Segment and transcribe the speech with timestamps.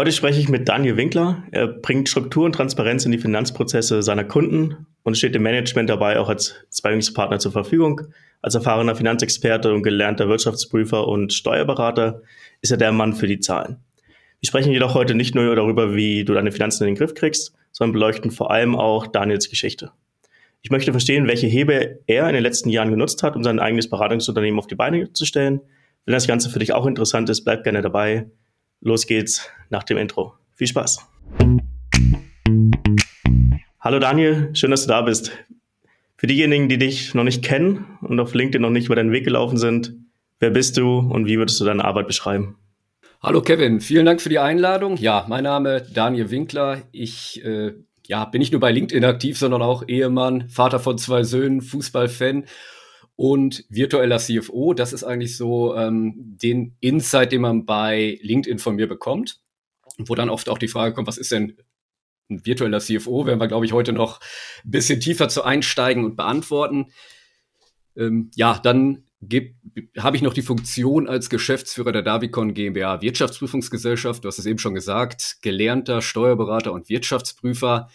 [0.00, 1.44] Heute spreche ich mit Daniel Winkler.
[1.50, 6.18] Er bringt Struktur und Transparenz in die Finanzprozesse seiner Kunden und steht dem Management dabei
[6.18, 8.00] auch als Zweigungspartner zur Verfügung.
[8.40, 12.22] Als erfahrener Finanzexperte und gelernter Wirtschaftsprüfer und Steuerberater
[12.62, 13.76] ist er der Mann für die Zahlen.
[14.40, 17.52] Wir sprechen jedoch heute nicht nur darüber, wie du deine Finanzen in den Griff kriegst,
[17.70, 19.90] sondern beleuchten vor allem auch Daniels Geschichte.
[20.62, 23.90] Ich möchte verstehen, welche Hebel er in den letzten Jahren genutzt hat, um sein eigenes
[23.90, 25.60] Beratungsunternehmen auf die Beine zu stellen.
[26.06, 28.30] Wenn das Ganze für dich auch interessant ist, bleib gerne dabei.
[28.82, 30.32] Los geht's nach dem Intro.
[30.54, 31.06] Viel Spaß.
[33.78, 35.32] Hallo Daniel, schön, dass du da bist.
[36.16, 39.24] Für diejenigen, die dich noch nicht kennen und auf LinkedIn noch nicht über deinen Weg
[39.24, 39.94] gelaufen sind,
[40.38, 42.56] wer bist du und wie würdest du deine Arbeit beschreiben?
[43.22, 44.96] Hallo Kevin, vielen Dank für die Einladung.
[44.96, 46.80] Ja, mein Name Daniel Winkler.
[46.90, 47.74] Ich äh,
[48.06, 52.46] ja, bin nicht nur bei LinkedIn aktiv, sondern auch Ehemann, Vater von zwei Söhnen, Fußballfan
[53.20, 54.72] und virtueller CFO.
[54.72, 59.40] Das ist eigentlich so ähm, den Insight, den man bei LinkedIn von mir bekommt.
[59.98, 61.58] Wo dann oft auch die Frage kommt, was ist denn
[62.30, 63.26] ein virtueller CFO?
[63.26, 64.20] Werden wir, glaube ich, heute noch
[64.64, 66.92] ein bisschen tiefer zu einsteigen und beantworten.
[67.94, 69.04] Ähm, ja, dann
[69.98, 74.24] habe ich noch die Funktion als Geschäftsführer der Davicon GmbH Wirtschaftsprüfungsgesellschaft.
[74.24, 77.90] Du hast es eben schon gesagt, gelernter Steuerberater und Wirtschaftsprüfer.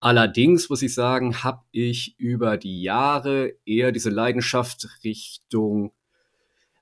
[0.00, 5.92] Allerdings muss ich sagen, habe ich über die Jahre eher diese Leidenschaft Richtung,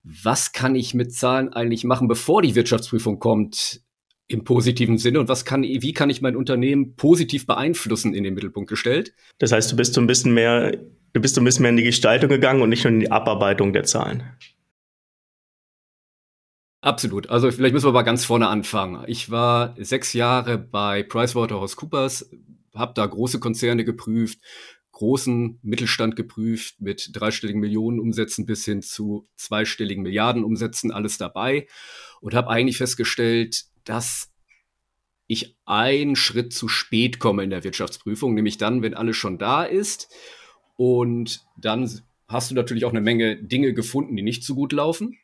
[0.02, 3.80] was kann ich mit Zahlen eigentlich machen, bevor die Wirtschaftsprüfung kommt,
[4.28, 8.34] im positiven Sinne und was kann, wie kann ich mein Unternehmen positiv beeinflussen in den
[8.34, 9.14] Mittelpunkt gestellt.
[9.38, 10.72] Das heißt, du bist so ein bisschen mehr,
[11.12, 13.10] du bist so ein bisschen mehr in die Gestaltung gegangen und nicht nur in die
[13.10, 14.24] Abarbeitung der Zahlen.
[16.80, 17.30] Absolut.
[17.30, 19.04] Also vielleicht müssen wir mal ganz vorne anfangen.
[19.06, 22.30] Ich war sechs Jahre bei PricewaterhouseCoopers,
[22.78, 24.40] habe da große Konzerne geprüft,
[24.92, 31.66] großen Mittelstand geprüft mit dreistelligen Millionenumsätzen bis hin zu zweistelligen Milliardenumsätzen, alles dabei
[32.20, 34.30] und habe eigentlich festgestellt, dass
[35.26, 39.64] ich einen Schritt zu spät komme in der Wirtschaftsprüfung, nämlich dann, wenn alles schon da
[39.64, 40.08] ist.
[40.76, 41.90] Und dann
[42.28, 45.18] hast du natürlich auch eine Menge Dinge gefunden, die nicht so gut laufen.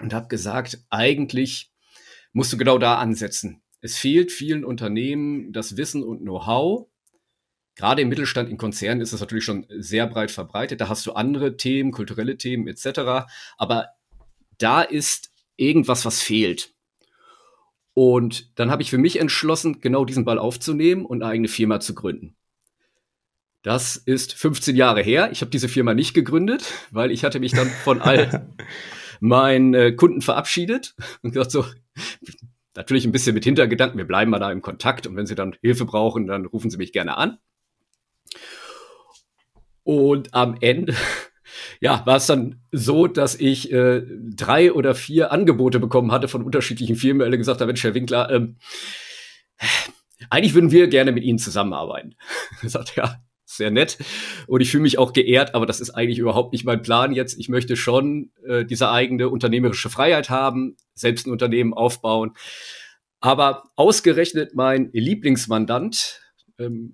[0.00, 1.70] Und habe gesagt, eigentlich
[2.32, 3.60] musst du genau da ansetzen.
[3.80, 6.86] Es fehlt vielen Unternehmen das Wissen und Know-how.
[7.76, 10.80] Gerade im Mittelstand, in Konzernen ist es natürlich schon sehr breit verbreitet.
[10.80, 13.28] Da hast du andere Themen, kulturelle Themen etc.
[13.56, 13.88] Aber
[14.58, 16.74] da ist irgendwas, was fehlt.
[17.94, 21.80] Und dann habe ich für mich entschlossen, genau diesen Ball aufzunehmen und eine eigene Firma
[21.80, 22.36] zu gründen.
[23.62, 25.30] Das ist 15 Jahre her.
[25.32, 28.48] Ich habe diese Firma nicht gegründet, weil ich hatte mich dann von all
[29.20, 31.66] meinen äh, Kunden verabschiedet und gesagt so,
[32.74, 35.56] natürlich ein bisschen mit Hintergedanken, wir bleiben mal da im Kontakt und wenn Sie dann
[35.60, 37.38] Hilfe brauchen, dann rufen Sie mich gerne an.
[39.90, 40.94] Und am Ende
[41.80, 44.02] ja, war es dann so, dass ich äh,
[44.36, 48.30] drei oder vier Angebote bekommen hatte von unterschiedlichen Firmen, alle gesagt haben, Mensch, Herr Winkler,
[48.30, 48.58] ähm,
[50.30, 52.14] eigentlich würden wir gerne mit Ihnen zusammenarbeiten.
[52.62, 53.98] Ich sagte, ja, sehr nett.
[54.46, 57.36] Und ich fühle mich auch geehrt, aber das ist eigentlich überhaupt nicht mein Plan jetzt.
[57.40, 62.34] Ich möchte schon äh, diese eigene unternehmerische Freiheit haben, selbst ein Unternehmen aufbauen.
[63.18, 66.20] Aber ausgerechnet mein Lieblingsmandant
[66.60, 66.92] ähm,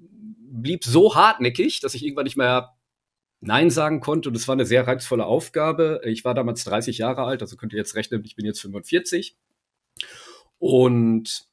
[0.62, 2.75] blieb so hartnäckig, dass ich irgendwann nicht mehr
[3.40, 4.28] Nein sagen konnte.
[4.28, 6.00] Und es war eine sehr reizvolle Aufgabe.
[6.04, 9.36] Ich war damals 30 Jahre alt, also könnt ihr jetzt rechnen, ich bin jetzt 45.
[10.58, 11.46] Und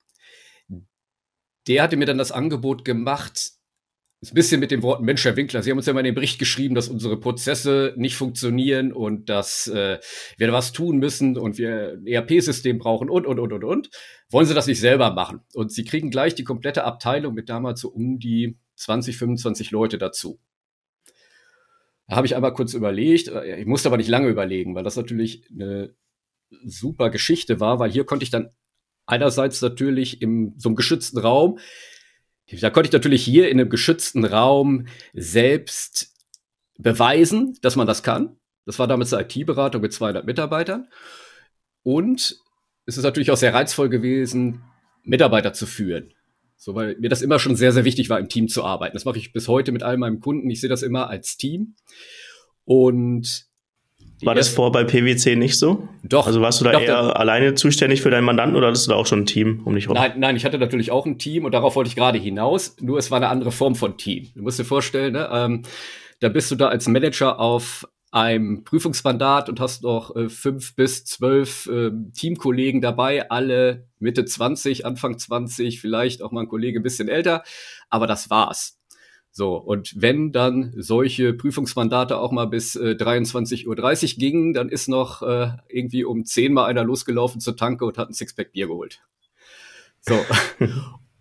[1.67, 3.53] der hatte mir dann das Angebot gemacht,
[4.31, 6.15] ein bisschen mit den Worten Mensch, Herr Winkler, Sie haben uns ja mal in den
[6.15, 9.99] Bericht geschrieben, dass unsere Prozesse nicht funktionieren und dass äh,
[10.37, 13.89] wir was tun müssen und wir ein ERP-System brauchen und, und, und, und, und.
[14.29, 15.41] Wollen Sie das nicht selber machen?
[15.53, 19.97] Und Sie kriegen gleich die komplette Abteilung mit damals so um die 20, 25 Leute
[19.97, 20.39] dazu.
[22.07, 23.27] Da habe ich einmal kurz überlegt.
[23.27, 25.95] Äh, ich musste aber nicht lange überlegen, weil das natürlich eine
[26.63, 28.49] super Geschichte war, weil hier konnte ich dann
[29.05, 31.59] einerseits natürlich in so einem geschützten Raum,
[32.61, 36.13] da konnte ich natürlich hier in einem geschützten Raum selbst
[36.77, 38.37] beweisen, dass man das kann.
[38.65, 40.87] Das war damals eine IT-Beratung mit 200 Mitarbeitern.
[41.83, 42.37] Und
[42.85, 44.63] es ist natürlich auch sehr reizvoll gewesen,
[45.03, 46.13] Mitarbeiter zu führen.
[46.63, 48.93] So, weil mir das immer schon sehr, sehr wichtig war, im Team zu arbeiten.
[48.93, 50.49] Das mache ich bis heute mit all meinen Kunden.
[50.49, 51.75] Ich sehe das immer als Team.
[52.63, 53.47] Und
[54.21, 55.89] war das vor bei PwC nicht so?
[56.03, 56.25] Doch.
[56.25, 57.15] Also warst du da doch, eher doch.
[57.15, 59.87] alleine zuständig für deinen Mandanten oder hattest du da auch schon ein Team um dich
[59.87, 59.97] herum?
[59.97, 62.77] Nein, nein, ich hatte natürlich auch ein Team und darauf wollte ich gerade hinaus.
[62.79, 64.29] Nur es war eine andere Form von Team.
[64.33, 65.63] Du musst dir vorstellen, ne, ähm,
[66.21, 71.03] da bist du da als Manager auf einem Prüfungsmandat und hast noch äh, fünf bis
[71.03, 76.83] zwölf äh, Teamkollegen dabei, alle Mitte 20, Anfang 20, vielleicht auch mal ein Kollege ein
[76.83, 77.43] bisschen älter,
[77.89, 78.79] aber das war's.
[79.31, 84.87] So, und wenn dann solche Prüfungsmandate auch mal bis äh, 23.30 Uhr gingen, dann ist
[84.87, 88.67] noch äh, irgendwie um 10 mal einer losgelaufen zur Tanke und hat ein Sixpack Bier
[88.67, 89.01] geholt.
[90.01, 90.23] So.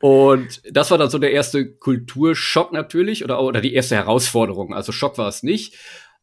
[0.03, 4.75] Und das war dann so der erste Kulturschock natürlich oder, oder die erste Herausforderung.
[4.75, 5.77] Also Schock war es nicht.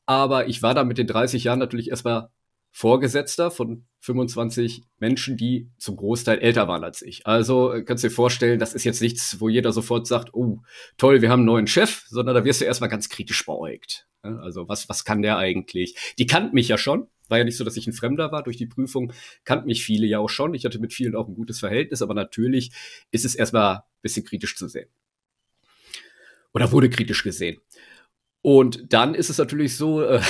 [0.05, 2.29] Aber ich war da mit den 30 Jahren natürlich erstmal
[2.71, 7.27] Vorgesetzter von 25 Menschen, die zum Großteil älter waren als ich.
[7.27, 10.61] Also äh, kannst du dir vorstellen, das ist jetzt nichts, wo jeder sofort sagt, oh,
[10.97, 14.07] toll, wir haben einen neuen Chef, sondern da wirst du erstmal ganz kritisch beäugt.
[14.21, 15.95] Also was, was kann der eigentlich?
[16.17, 17.07] Die kannten mich ja schon.
[17.27, 18.43] War ja nicht so, dass ich ein Fremder war.
[18.43, 19.13] Durch die Prüfung
[19.43, 20.53] kannten mich viele ja auch schon.
[20.53, 22.71] Ich hatte mit vielen auch ein gutes Verhältnis, aber natürlich
[23.11, 24.89] ist es erstmal ein bisschen kritisch zu sehen.
[26.53, 27.59] Oder wurde kritisch gesehen.
[28.41, 30.21] Und dann ist es natürlich so, äh,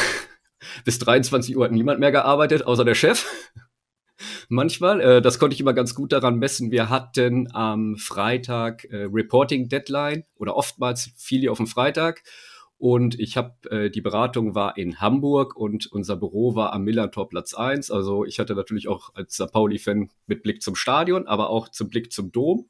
[0.85, 3.25] bis 23 Uhr hat niemand mehr gearbeitet, außer der Chef.
[4.49, 6.71] Manchmal, äh, das konnte ich immer ganz gut daran messen.
[6.71, 12.23] Wir hatten am Freitag äh, Reporting Deadline oder oftmals fiel die auf den Freitag.
[12.77, 17.27] Und ich habe, äh, die Beratung war in Hamburg und unser Büro war am Millantor
[17.27, 17.91] Platz 1.
[17.91, 19.51] Also ich hatte natürlich auch als St.
[19.51, 22.69] Pauli-Fan mit Blick zum Stadion, aber auch zum Blick zum Dom.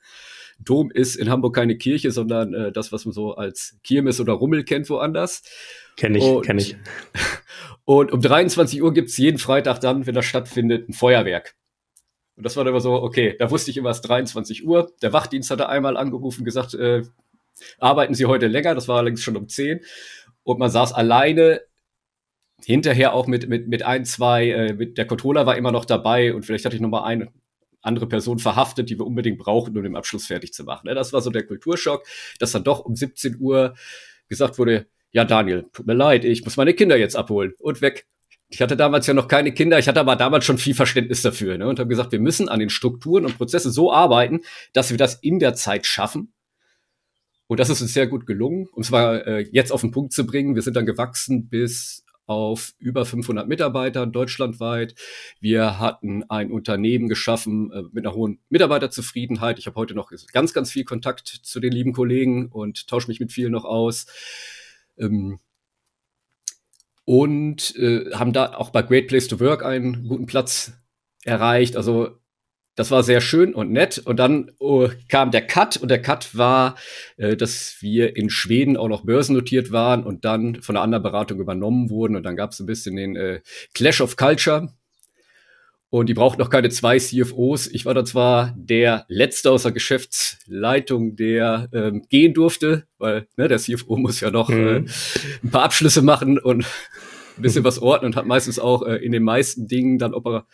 [0.60, 4.34] Dom ist in Hamburg keine Kirche, sondern äh, das, was man so als Kirmes oder
[4.34, 5.44] Rummel kennt woanders.
[5.96, 6.78] Kenne ich, kenne ich.
[7.86, 11.56] Und um 23 Uhr gibt's jeden Freitag dann, wenn das stattfindet, ein Feuerwerk.
[12.36, 14.92] Und das war dann immer so, okay, da wusste ich immer, es ist 23 Uhr.
[15.02, 17.04] Der Wachdienst hatte einmal angerufen, gesagt, äh,
[17.80, 19.82] arbeiten Sie heute länger, das war allerdings schon um 10.
[20.44, 21.62] Und man saß alleine
[22.66, 26.34] hinterher auch mit, mit, mit ein, zwei, äh, mit der Controller war immer noch dabei
[26.34, 27.32] und vielleicht hatte ich noch mal eine
[27.81, 30.88] andere Person verhaftet, die wir unbedingt brauchen, um den Abschluss fertig zu machen.
[30.88, 30.96] Ne?
[30.96, 32.06] Das war so der Kulturschock,
[32.40, 33.76] dass dann doch um 17 Uhr
[34.28, 38.08] gesagt wurde, ja Daniel, tut mir leid, ich muss meine Kinder jetzt abholen und weg.
[38.50, 41.58] Ich hatte damals ja noch keine Kinder, ich hatte aber damals schon viel Verständnis dafür
[41.58, 41.68] ne?
[41.68, 44.42] und habe gesagt, wir müssen an den Strukturen und Prozessen so arbeiten,
[44.74, 46.34] dass wir das in der Zeit schaffen
[47.50, 50.14] und das ist uns sehr gut gelungen, um es mal äh, jetzt auf den Punkt
[50.14, 50.54] zu bringen.
[50.54, 54.94] Wir sind dann gewachsen bis auf über 500 Mitarbeiter deutschlandweit.
[55.40, 59.58] Wir hatten ein Unternehmen geschaffen äh, mit einer hohen Mitarbeiterzufriedenheit.
[59.58, 63.20] Ich habe heute noch ganz, ganz viel Kontakt zu den lieben Kollegen und tausche mich
[63.20, 64.06] mit vielen noch aus.
[65.00, 65.40] Ähm,
[67.04, 70.74] und äh, haben da auch bei Great Place to Work einen guten Platz
[71.24, 71.76] erreicht.
[71.76, 72.19] Also
[72.80, 73.98] das war sehr schön und nett.
[73.98, 76.76] Und dann oh, kam der Cut und der Cut war,
[77.18, 81.42] äh, dass wir in Schweden auch noch börsennotiert waren und dann von einer anderen Beratung
[81.42, 82.16] übernommen wurden.
[82.16, 83.42] Und dann gab es ein bisschen den äh,
[83.74, 84.70] Clash of Culture.
[85.90, 87.68] Und die braucht noch keine zwei CFOs.
[87.68, 93.50] Ich war da zwar der Letzte aus der Geschäftsleitung, der ähm, gehen durfte, weil ne,
[93.50, 94.68] der CFO muss ja noch mhm.
[94.68, 94.86] äh,
[95.44, 96.66] ein paar Abschlüsse machen und
[97.40, 100.46] ein bisschen was ordnen und hat meistens auch äh, in den meisten Dingen dann opera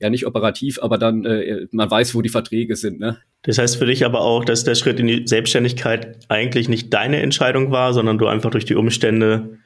[0.00, 3.00] ja nicht operativ, aber dann äh, man weiß, wo die Verträge sind.
[3.00, 3.18] Ne?
[3.42, 7.20] Das heißt für dich aber auch, dass der Schritt in die Selbstständigkeit eigentlich nicht deine
[7.20, 9.58] Entscheidung war, sondern du einfach durch die Umstände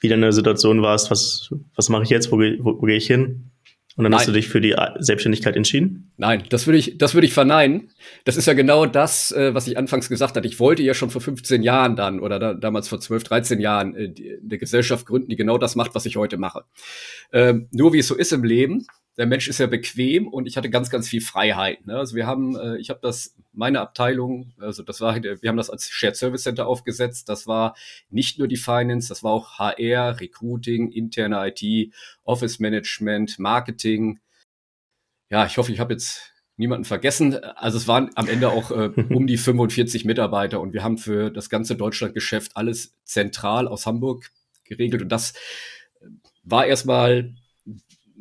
[0.00, 3.06] wieder in der Situation warst, was, was mache ich jetzt, wo, wo, wo gehe ich
[3.06, 3.52] hin?
[3.94, 4.20] Und dann Nein.
[4.20, 6.12] hast du dich für die Selbstständigkeit entschieden?
[6.16, 7.90] Nein, das würde ich, das würde ich verneinen.
[8.24, 10.48] Das ist ja genau das, äh, was ich anfangs gesagt hatte.
[10.48, 13.94] Ich wollte ja schon vor 15 Jahren dann oder da, damals vor 12, 13 Jahren
[13.94, 16.64] äh, die, eine Gesellschaft gründen, die genau das macht, was ich heute mache.
[17.34, 18.86] Ähm, nur wie es so ist im Leben,
[19.18, 21.86] der Mensch ist ja bequem und ich hatte ganz, ganz viel Freiheit.
[21.86, 21.96] Ne?
[21.96, 25.68] Also wir haben, äh, ich habe das, meine Abteilung, also das war, wir haben das
[25.68, 27.28] als Shared Service Center aufgesetzt.
[27.28, 27.76] Das war
[28.08, 31.92] nicht nur die Finance, das war auch HR, Recruiting, interne IT,
[32.24, 34.20] Office Management, Marketing.
[35.28, 37.34] Ja, ich hoffe, ich habe jetzt niemanden vergessen.
[37.36, 41.30] Also es waren am Ende auch äh, um die 45 Mitarbeiter und wir haben für
[41.30, 44.30] das ganze Deutschlandgeschäft alles zentral aus Hamburg
[44.64, 45.34] geregelt und das
[46.44, 47.34] war erstmal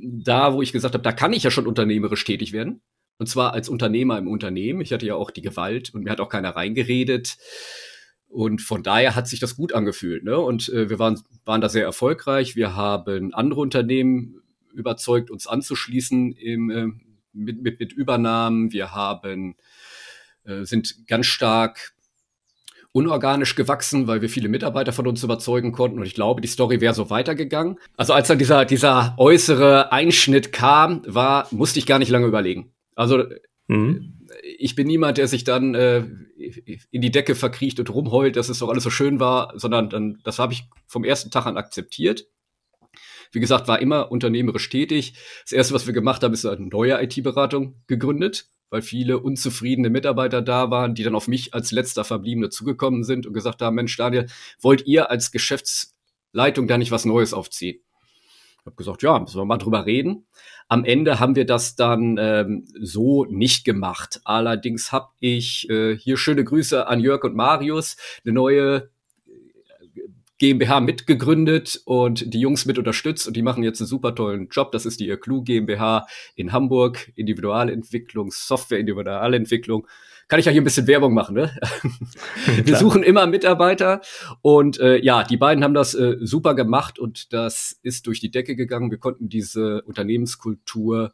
[0.01, 2.81] da, wo ich gesagt habe, da kann ich ja schon unternehmerisch tätig werden.
[3.17, 4.81] Und zwar als Unternehmer im Unternehmen.
[4.81, 7.37] Ich hatte ja auch die Gewalt und mir hat auch keiner reingeredet.
[8.27, 10.23] Und von daher hat sich das gut angefühlt.
[10.23, 10.39] Ne?
[10.39, 12.55] Und äh, wir waren, waren da sehr erfolgreich.
[12.55, 14.41] Wir haben andere Unternehmen
[14.73, 16.87] überzeugt, uns anzuschließen im, äh,
[17.33, 18.71] mit, mit, mit Übernahmen.
[18.71, 19.55] Wir haben,
[20.45, 21.93] äh, sind ganz stark
[22.93, 25.99] unorganisch gewachsen, weil wir viele Mitarbeiter von uns überzeugen konnten.
[25.99, 27.79] Und ich glaube, die Story wäre so weitergegangen.
[27.97, 32.73] Also als dann dieser, dieser äußere Einschnitt kam, war, musste ich gar nicht lange überlegen.
[32.95, 33.23] Also
[33.67, 34.27] mhm.
[34.57, 36.03] ich bin niemand, der sich dann äh,
[36.91, 40.19] in die Decke verkriecht und rumheult, dass es doch alles so schön war, sondern dann,
[40.23, 42.27] das habe ich vom ersten Tag an akzeptiert.
[43.31, 45.13] Wie gesagt, war immer unternehmerisch tätig.
[45.43, 50.41] Das erste, was wir gemacht haben, ist eine neue IT-Beratung gegründet weil viele unzufriedene Mitarbeiter
[50.41, 53.95] da waren, die dann auf mich als letzter Verbliebene zugekommen sind und gesagt haben, Mensch,
[53.97, 54.25] Daniel,
[54.59, 57.81] wollt ihr als Geschäftsleitung da nicht was Neues aufziehen?
[58.61, 60.25] Ich habe gesagt, ja, müssen wir mal drüber reden.
[60.67, 64.21] Am Ende haben wir das dann ähm, so nicht gemacht.
[64.23, 68.89] Allerdings habe ich äh, hier schöne Grüße an Jörg und Marius, eine neue
[70.41, 74.71] GmbH mitgegründet und die Jungs mit unterstützt und die machen jetzt einen super tollen Job.
[74.71, 79.85] Das ist die Clue GmbH in Hamburg, Individualentwicklung, Software Individualentwicklung.
[80.27, 81.55] kann ich ja hier ein bisschen Werbung machen, ne?
[82.63, 84.01] Wir suchen immer Mitarbeiter
[84.41, 88.31] und äh, ja, die beiden haben das äh, super gemacht und das ist durch die
[88.31, 88.89] Decke gegangen.
[88.89, 91.13] Wir konnten diese Unternehmenskultur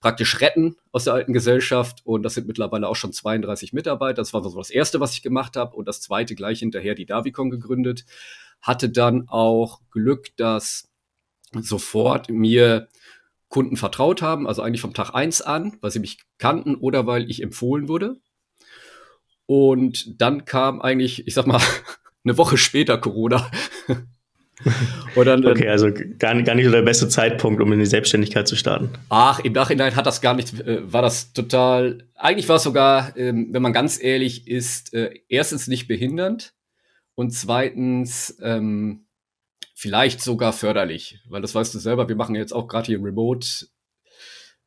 [0.00, 4.22] praktisch retten aus der alten Gesellschaft und das sind mittlerweile auch schon 32 Mitarbeiter.
[4.22, 7.06] Das war so das erste, was ich gemacht habe und das zweite gleich hinterher die
[7.06, 8.04] Davicon gegründet.
[8.60, 10.88] Hatte dann auch Glück, dass
[11.52, 12.88] sofort mir
[13.48, 17.30] Kunden vertraut haben, also eigentlich vom Tag eins an, weil sie mich kannten oder weil
[17.30, 18.16] ich empfohlen wurde.
[19.46, 21.60] Und dann kam eigentlich, ich sag mal,
[22.24, 23.50] eine Woche später Corona.
[25.24, 25.88] dann, okay, also
[26.18, 28.90] gar, gar nicht so der beste Zeitpunkt, um in die Selbstständigkeit zu starten.
[29.08, 33.16] Ach, im Nachhinein hat das gar nicht, äh, war das total, eigentlich war es sogar,
[33.16, 36.54] ähm, wenn man ganz ehrlich ist, äh, erstens nicht behindernd
[37.18, 39.06] und zweitens ähm,
[39.74, 43.66] vielleicht sogar förderlich, weil das weißt du selber, wir machen jetzt auch gerade hier Remote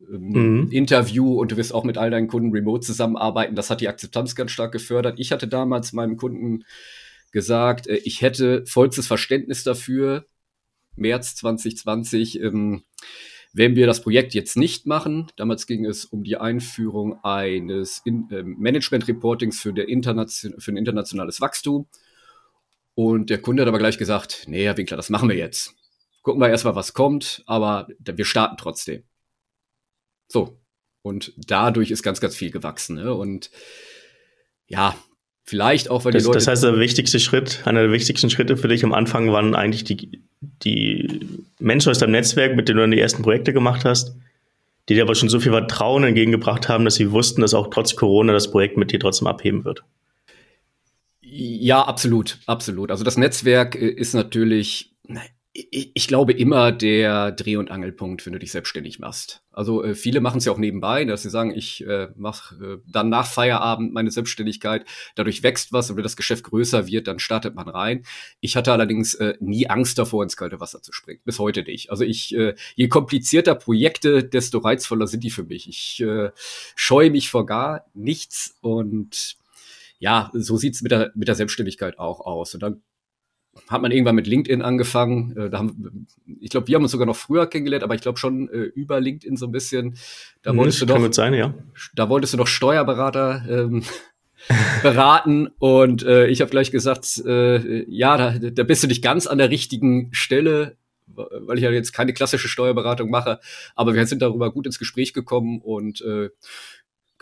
[0.02, 0.68] ähm, mhm.
[0.70, 3.56] Interview und du wirst auch mit all deinen Kunden remote zusammenarbeiten.
[3.56, 5.18] Das hat die Akzeptanz ganz stark gefördert.
[5.18, 6.66] Ich hatte damals meinem Kunden
[7.32, 10.26] gesagt, äh, ich hätte vollstes Verständnis dafür,
[10.98, 12.84] März 2020, ähm,
[13.54, 18.30] wenn wir das Projekt jetzt nicht machen, damals ging es um die Einführung eines In
[18.30, 19.74] äh, Management-Reportings für,
[20.58, 21.88] für ein internationales Wachstum.
[23.04, 25.74] Und der Kunde hat aber gleich gesagt, nee, Herr Winkler, das machen wir jetzt.
[26.22, 29.02] Gucken wir erstmal, was kommt, aber wir starten trotzdem.
[30.28, 30.60] So.
[31.02, 32.98] Und dadurch ist ganz, ganz viel gewachsen.
[32.98, 33.12] Ne?
[33.12, 33.50] Und
[34.68, 34.96] ja,
[35.46, 36.38] vielleicht auch, weil das, die Leute.
[36.38, 39.84] Das heißt, der wichtigste Schritt, einer der wichtigsten Schritte für dich am Anfang waren eigentlich
[39.84, 41.28] die, die
[41.58, 44.16] Menschen aus deinem Netzwerk, mit denen du dann die ersten Projekte gemacht hast,
[44.90, 47.96] die dir aber schon so viel Vertrauen entgegengebracht haben, dass sie wussten, dass auch trotz
[47.96, 49.84] Corona das Projekt mit dir trotzdem abheben wird.
[51.34, 52.92] Ja, absolut, absolut.
[52.92, 54.94] Also das Netzwerk äh, ist natürlich,
[55.54, 59.42] ich glaube, immer der Dreh- und Angelpunkt, wenn du dich selbstständig machst.
[59.50, 62.78] Also äh, viele machen es ja auch nebenbei, dass sie sagen, ich äh, mache äh,
[62.86, 64.86] dann nach Feierabend meine Selbstständigkeit.
[65.16, 68.04] Dadurch wächst was und wenn das Geschäft größer wird, dann startet man rein.
[68.42, 71.22] Ich hatte allerdings äh, nie Angst davor, ins kalte Wasser zu springen.
[71.24, 71.92] Bis heute nicht.
[71.92, 75.70] Also ich, äh, je komplizierter Projekte, desto reizvoller sind die für mich.
[75.70, 76.32] Ich äh,
[76.76, 79.38] scheue mich vor gar nichts und
[80.02, 82.56] ja, so sieht's mit der, mit der Selbstständigkeit auch aus.
[82.56, 82.82] Und dann
[83.68, 85.38] hat man irgendwann mit LinkedIn angefangen.
[85.38, 86.08] Äh, da haben,
[86.40, 89.00] ich glaube, wir haben uns sogar noch früher kennengelernt, aber ich glaube schon äh, über
[89.00, 89.98] LinkedIn so ein bisschen.
[90.42, 91.54] Da mhm, wolltest du noch, gut sein, ja.
[91.94, 93.84] Da wolltest du noch Steuerberater ähm,
[94.82, 99.28] beraten und äh, ich habe gleich gesagt, äh, ja, da, da bist du nicht ganz
[99.28, 103.40] an der richtigen Stelle, weil ich ja jetzt keine klassische Steuerberatung mache,
[103.76, 106.30] aber wir sind darüber gut ins Gespräch gekommen und äh,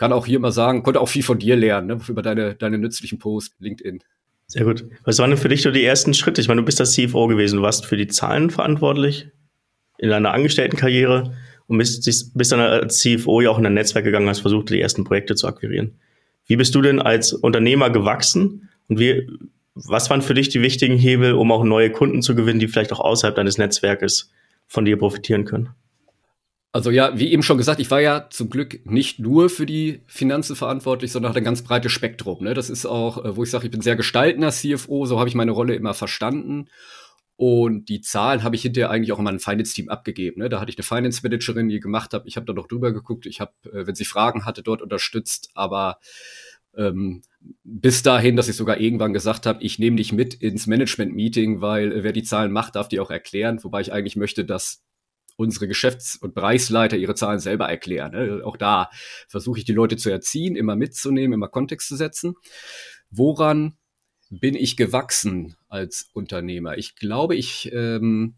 [0.00, 2.78] kann auch hier mal sagen, konnte auch viel von dir lernen, ne, über deine, deine
[2.78, 4.02] nützlichen Posts, LinkedIn.
[4.46, 4.86] Sehr gut.
[5.04, 6.40] Was waren denn für dich so die ersten Schritte?
[6.40, 9.28] Ich meine, du bist das CFO gewesen, du warst für die Zahlen verantwortlich
[9.98, 11.34] in deiner Angestelltenkarriere
[11.66, 14.80] und bist, bist dann als CFO ja auch in ein Netzwerk gegangen, hast versucht, die
[14.80, 15.98] ersten Projekte zu akquirieren.
[16.46, 19.28] Wie bist du denn als Unternehmer gewachsen und wie,
[19.74, 22.94] was waren für dich die wichtigen Hebel, um auch neue Kunden zu gewinnen, die vielleicht
[22.94, 24.32] auch außerhalb deines Netzwerkes
[24.66, 25.68] von dir profitieren können?
[26.72, 30.02] Also ja, wie eben schon gesagt, ich war ja zum Glück nicht nur für die
[30.06, 32.44] Finanzen verantwortlich, sondern hatte ein ganz breites Spektrum.
[32.44, 32.54] Ne?
[32.54, 35.34] Das ist auch, äh, wo ich sage, ich bin sehr gestaltender CFO, so habe ich
[35.34, 36.68] meine Rolle immer verstanden.
[37.34, 40.42] Und die Zahlen habe ich hinterher eigentlich auch in meinem Finance-Team abgegeben.
[40.42, 40.48] Ne?
[40.48, 42.24] Da hatte ich eine Finance-Managerin, die gemacht hat.
[42.26, 43.26] Ich habe da noch drüber geguckt.
[43.26, 45.50] Ich habe, äh, wenn sie Fragen hatte, dort unterstützt.
[45.54, 45.98] Aber
[46.76, 47.22] ähm,
[47.64, 51.90] bis dahin, dass ich sogar irgendwann gesagt habe, ich nehme dich mit ins Management-Meeting, weil
[51.92, 53.64] äh, wer die Zahlen macht, darf die auch erklären.
[53.64, 54.84] Wobei ich eigentlich möchte, dass
[55.40, 58.12] unsere Geschäfts- und Bereichsleiter ihre Zahlen selber erklären.
[58.12, 58.42] Ne?
[58.44, 58.90] Auch da
[59.26, 62.34] versuche ich die Leute zu erziehen, immer mitzunehmen, immer Kontext zu setzen.
[63.10, 63.78] Woran
[64.28, 66.76] bin ich gewachsen als Unternehmer?
[66.76, 68.34] Ich glaube, ich ähm,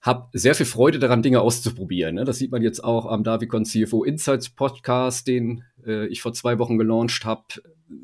[0.00, 2.14] habe sehr viel Freude daran, Dinge auszuprobieren.
[2.14, 2.24] Ne?
[2.24, 6.60] Das sieht man jetzt auch am Davicon CFO Insights Podcast, den äh, ich vor zwei
[6.60, 7.42] Wochen gelauncht habe.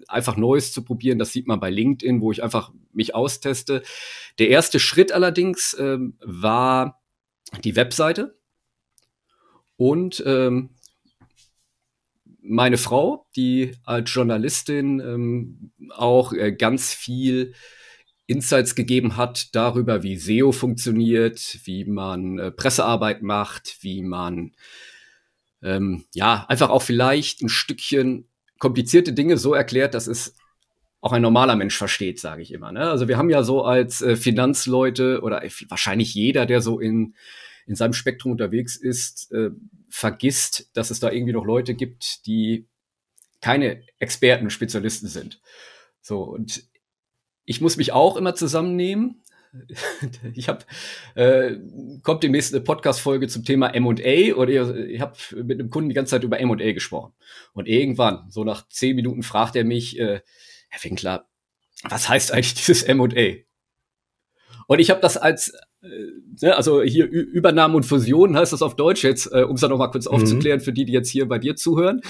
[0.08, 3.82] Einfach Neues zu probieren, das sieht man bei LinkedIn, wo ich einfach mich austeste.
[4.40, 7.01] Der erste Schritt allerdings ähm, war
[7.64, 8.38] die Webseite.
[9.76, 10.70] Und ähm,
[12.40, 17.54] meine Frau, die als Journalistin ähm, auch äh, ganz viel
[18.26, 24.52] Insights gegeben hat darüber, wie SEO funktioniert, wie man äh, Pressearbeit macht, wie man
[25.62, 28.28] ähm, ja einfach auch vielleicht ein Stückchen
[28.58, 30.36] komplizierte Dinge so erklärt, dass es
[31.02, 32.72] auch ein normaler Mensch versteht, sage ich immer.
[32.72, 32.88] Ne?
[32.88, 37.14] Also wir haben ja so als äh, Finanzleute oder wahrscheinlich jeder, der so in
[37.66, 39.50] in seinem Spektrum unterwegs ist, äh,
[39.88, 42.66] vergisst, dass es da irgendwie noch Leute gibt, die
[43.40, 45.40] keine Experten, Spezialisten sind.
[46.00, 46.64] So, und
[47.44, 49.22] ich muss mich auch immer zusammennehmen,
[50.34, 50.64] ich habe
[51.14, 51.58] äh,
[52.02, 56.12] kommt demnächst eine Podcast-Folge zum Thema M&A oder ich habe mit einem Kunden die ganze
[56.12, 57.12] Zeit über M&A gesprochen.
[57.52, 60.20] Und irgendwann, so nach zehn Minuten, fragt er mich, äh,
[60.72, 61.28] Herr Winkler,
[61.84, 63.44] was heißt eigentlich dieses M&A?
[64.66, 65.52] Und ich habe das als,
[65.82, 65.88] äh,
[66.40, 69.60] ne, also hier Ü Übernahme und Fusion heißt das auf Deutsch jetzt, äh, um es
[69.60, 70.14] dann noch mal kurz mhm.
[70.14, 72.00] aufzuklären für die, die jetzt hier bei dir zuhören.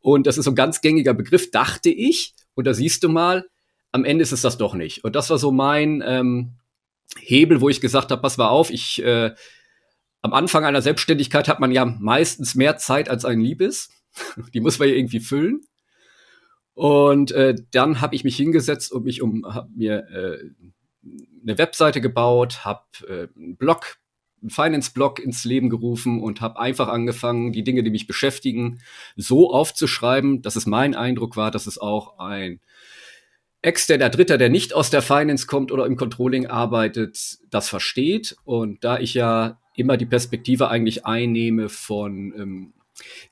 [0.00, 2.34] Und das ist so ein ganz gängiger Begriff, dachte ich.
[2.54, 3.46] Und da siehst du mal,
[3.92, 5.04] am Ende ist es das doch nicht.
[5.04, 6.54] Und das war so mein ähm,
[7.18, 9.32] Hebel, wo ich gesagt habe, pass mal auf, ich äh,
[10.20, 13.92] am Anfang einer Selbstständigkeit hat man ja meistens mehr Zeit, als ein lieb ist.
[14.52, 15.60] Die muss man ja irgendwie füllen.
[16.80, 20.38] Und äh, dann habe ich mich hingesetzt und mich um, hab mir äh,
[21.42, 23.98] eine Webseite gebaut, habe äh, einen Blog,
[24.40, 28.80] einen Finance-Blog ins Leben gerufen und habe einfach angefangen, die Dinge, die mich beschäftigen,
[29.14, 32.60] so aufzuschreiben, dass es mein Eindruck war, dass es auch ein
[33.60, 38.36] externer Dritter, der nicht aus der Finance kommt oder im Controlling arbeitet, das versteht.
[38.44, 42.72] Und da ich ja immer die Perspektive eigentlich einnehme von ähm,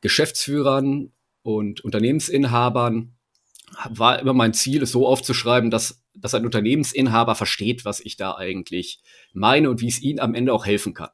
[0.03, 3.15] Geschäftsführern und Unternehmensinhabern,
[3.89, 8.37] war immer mein Ziel, es so aufzuschreiben, dass, dass ein Unternehmensinhaber versteht, was ich da
[8.37, 9.01] eigentlich
[9.33, 11.11] meine und wie es ihm am Ende auch helfen kann.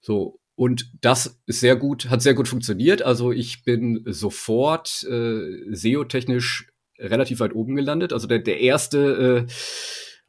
[0.00, 0.40] So.
[0.54, 3.02] Und das ist sehr gut, hat sehr gut funktioniert.
[3.02, 6.66] Also ich bin sofort äh, SEO-technisch
[6.98, 8.12] relativ weit oben gelandet.
[8.12, 9.52] Also der, der erste äh,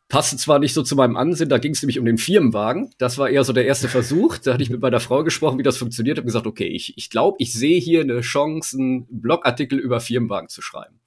[0.10, 2.92] passte zwar nicht so zu meinem Ansinn, da ging es nämlich um den Firmenwagen.
[2.98, 4.40] Das war eher so der erste Versuch.
[4.40, 7.12] Da hatte ich mit meiner Frau gesprochen, wie das funktioniert, habe gesagt, okay, ich, ich
[7.12, 11.00] glaube, ich sehe hier eine Chance, einen Blogartikel über Firmenwagen zu schreiben.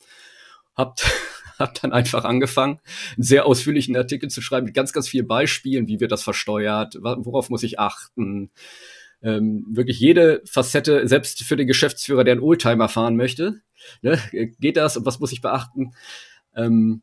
[0.77, 1.01] Hab,
[1.59, 2.79] hab dann einfach angefangen,
[3.17, 6.97] einen sehr ausführlichen Artikel zu schreiben mit ganz, ganz vielen Beispielen, wie wird das versteuert,
[7.03, 8.53] worauf muss ich achten,
[9.21, 13.63] ähm, wirklich jede Facette, selbst für den Geschäftsführer, der einen Oldtimer fahren möchte,
[14.01, 14.19] ne,
[14.61, 15.93] geht das und was muss ich beachten?
[16.55, 17.03] Ähm,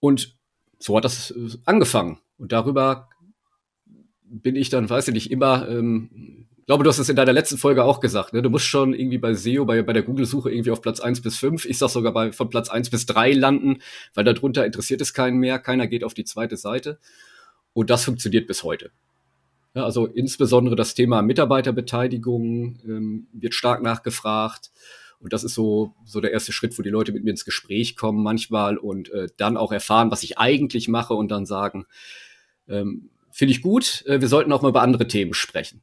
[0.00, 0.39] und
[0.80, 2.18] so hat das äh, angefangen.
[2.38, 3.08] Und darüber
[4.24, 7.58] bin ich dann, weiß ich nicht, immer, ähm, glaube, du hast es in deiner letzten
[7.58, 8.42] Folge auch gesagt, ne?
[8.42, 11.36] Du musst schon irgendwie bei SEO, bei, bei der Google-Suche irgendwie auf Platz eins bis
[11.36, 13.78] fünf ich sag sogar bei, von Platz eins bis drei landen,
[14.14, 17.00] weil darunter interessiert es keinen mehr, keiner geht auf die zweite Seite.
[17.72, 18.92] Und das funktioniert bis heute.
[19.74, 24.70] Ja, also insbesondere das Thema Mitarbeiterbeteiligung ähm, wird stark nachgefragt.
[25.20, 27.94] Und das ist so, so der erste Schritt, wo die Leute mit mir ins Gespräch
[27.94, 31.86] kommen manchmal und äh, dann auch erfahren, was ich eigentlich mache und dann sagen,
[32.68, 35.82] ähm, finde ich gut, äh, wir sollten auch mal über andere Themen sprechen.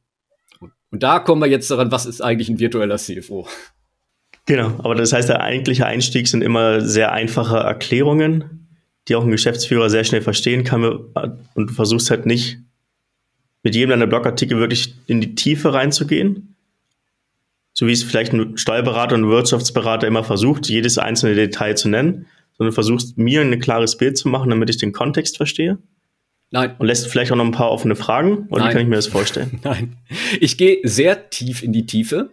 [0.90, 3.46] Und da kommen wir jetzt daran, was ist eigentlich ein virtueller CFO?
[4.46, 8.68] Genau, aber das heißt, der eigentliche Einstieg sind immer sehr einfache Erklärungen,
[9.06, 12.58] die auch ein Geschäftsführer sehr schnell verstehen kann und du versuchst halt nicht
[13.62, 16.56] mit jedem deiner Blogartikel wirklich in die Tiefe reinzugehen,
[17.78, 21.88] so wie es vielleicht ein Steuerberater und ein Wirtschaftsberater immer versucht, jedes einzelne Detail zu
[21.88, 25.78] nennen, sondern versuchst mir ein klares Bild zu machen, damit ich den Kontext verstehe?
[26.50, 26.74] Nein.
[26.80, 28.48] Und lässt vielleicht auch noch ein paar offene Fragen?
[28.50, 28.68] Oder Nein.
[28.68, 29.60] wie kann ich mir das vorstellen?
[29.62, 29.96] Nein.
[30.40, 32.30] Ich gehe sehr tief in die Tiefe,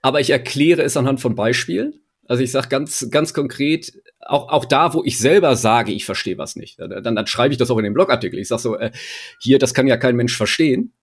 [0.00, 2.00] aber ich erkläre es anhand von Beispielen.
[2.26, 6.38] Also ich sage ganz, ganz konkret, auch, auch da, wo ich selber sage, ich verstehe
[6.38, 8.38] was nicht, dann, dann, schreibe ich das auch in den Blogartikel.
[8.38, 8.90] Ich sage so, äh,
[9.38, 10.94] hier, das kann ja kein Mensch verstehen.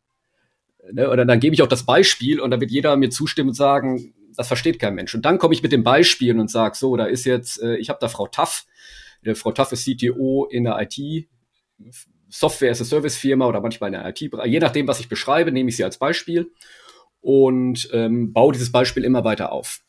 [0.92, 1.10] Ne?
[1.10, 4.14] Oder dann gebe ich auch das Beispiel und dann wird jeder mir zustimmen und sagen,
[4.36, 5.14] das versteht kein Mensch.
[5.16, 7.90] Und dann komme ich mit den Beispielen und sage, so, da ist jetzt, äh, ich
[7.90, 8.66] habe da Frau Taff,
[9.24, 11.28] äh, Frau Taff ist CTO in der IT,
[12.30, 15.52] Software as a Service Firma oder manchmal in der IT, je nachdem, was ich beschreibe,
[15.52, 16.52] nehme ich sie als Beispiel
[17.22, 19.82] und ähm, baue dieses Beispiel immer weiter auf.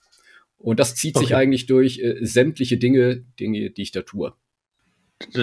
[0.57, 1.27] Und das zieht okay.
[1.27, 4.33] sich eigentlich durch äh, sämtliche Dinge, Dinge, die ich da tue.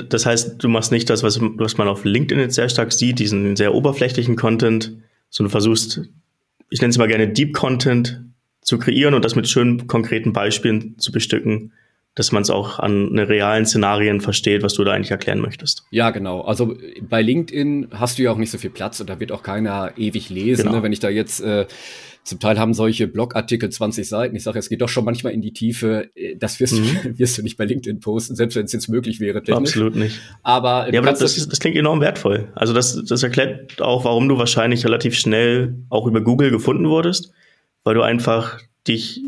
[0.09, 3.19] Das heißt, du machst nicht das, was, was man auf LinkedIn jetzt sehr stark sieht,
[3.19, 4.97] diesen sehr oberflächlichen Content,
[5.29, 6.01] sondern du versuchst,
[6.69, 8.21] ich nenne es mal gerne Deep Content
[8.61, 11.71] zu kreieren und das mit schönen konkreten Beispielen zu bestücken,
[12.15, 15.85] dass man es auch an ne realen Szenarien versteht, was du da eigentlich erklären möchtest.
[15.91, 16.41] Ja, genau.
[16.41, 19.43] Also bei LinkedIn hast du ja auch nicht so viel Platz und da wird auch
[19.43, 20.63] keiner ewig lesen.
[20.63, 20.77] Genau.
[20.77, 20.83] Ne?
[20.83, 21.67] Wenn ich da jetzt äh,
[22.27, 24.35] zum Teil haben solche Blogartikel 20 Seiten.
[24.35, 26.09] Ich sage, es geht doch schon manchmal in die Tiefe.
[26.13, 26.99] Äh, das wirst, mhm.
[27.01, 29.41] du, wirst du nicht bei LinkedIn posten, selbst wenn es jetzt möglich wäre.
[29.41, 29.69] Technisch.
[29.69, 30.19] Absolut nicht.
[30.43, 32.49] Aber, ja, aber das, das, das, klingt enorm wertvoll.
[32.53, 37.31] Also das, das erklärt auch, warum du wahrscheinlich relativ schnell auch über Google gefunden wurdest,
[37.85, 39.21] weil du einfach dich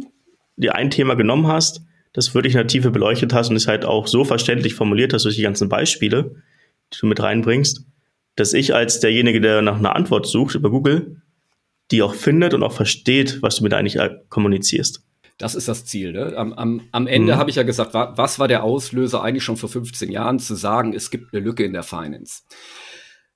[0.58, 1.82] dir ein Thema genommen hast,
[2.12, 5.24] das wirklich in der Tiefe beleuchtet hast und es halt auch so verständlich formuliert hast
[5.24, 6.36] durch die ganzen Beispiele,
[6.94, 7.86] die du mit reinbringst,
[8.36, 11.22] dass ich als derjenige, der nach einer Antwort sucht über Google,
[11.91, 13.99] die auch findet und auch versteht, was du mit eigentlich
[14.30, 15.04] kommunizierst.
[15.39, 16.12] Das ist das Ziel.
[16.12, 16.36] Ne?
[16.36, 17.38] Am, am, am Ende mhm.
[17.38, 20.54] habe ich ja gesagt, wa was war der Auslöser eigentlich schon vor 15 Jahren zu
[20.56, 22.43] sagen, es gibt eine Lücke in der Finance?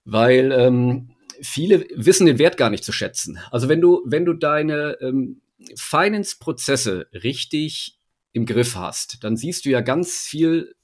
[0.04, 1.12] Weil ähm,
[1.42, 3.40] viele wissen den Wert gar nicht zu schätzen.
[3.52, 5.42] Also wenn du, wenn du deine ähm,
[5.78, 7.98] Finance-Prozesse richtig
[8.34, 10.76] im Griff hast, dann siehst du ja ganz viel,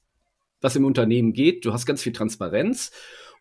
[0.62, 1.66] was im Unternehmen geht.
[1.66, 2.92] Du hast ganz viel Transparenz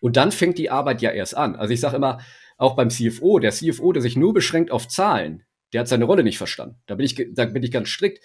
[0.01, 1.55] Und dann fängt die Arbeit ja erst an.
[1.55, 2.19] Also ich sage immer,
[2.59, 6.23] auch beim CFO, der CFO, der sich nur beschränkt auf Zahlen, der hat seine Rolle
[6.23, 6.77] nicht verstanden.
[6.87, 8.23] Da bin ich, da bin ich ganz strikt.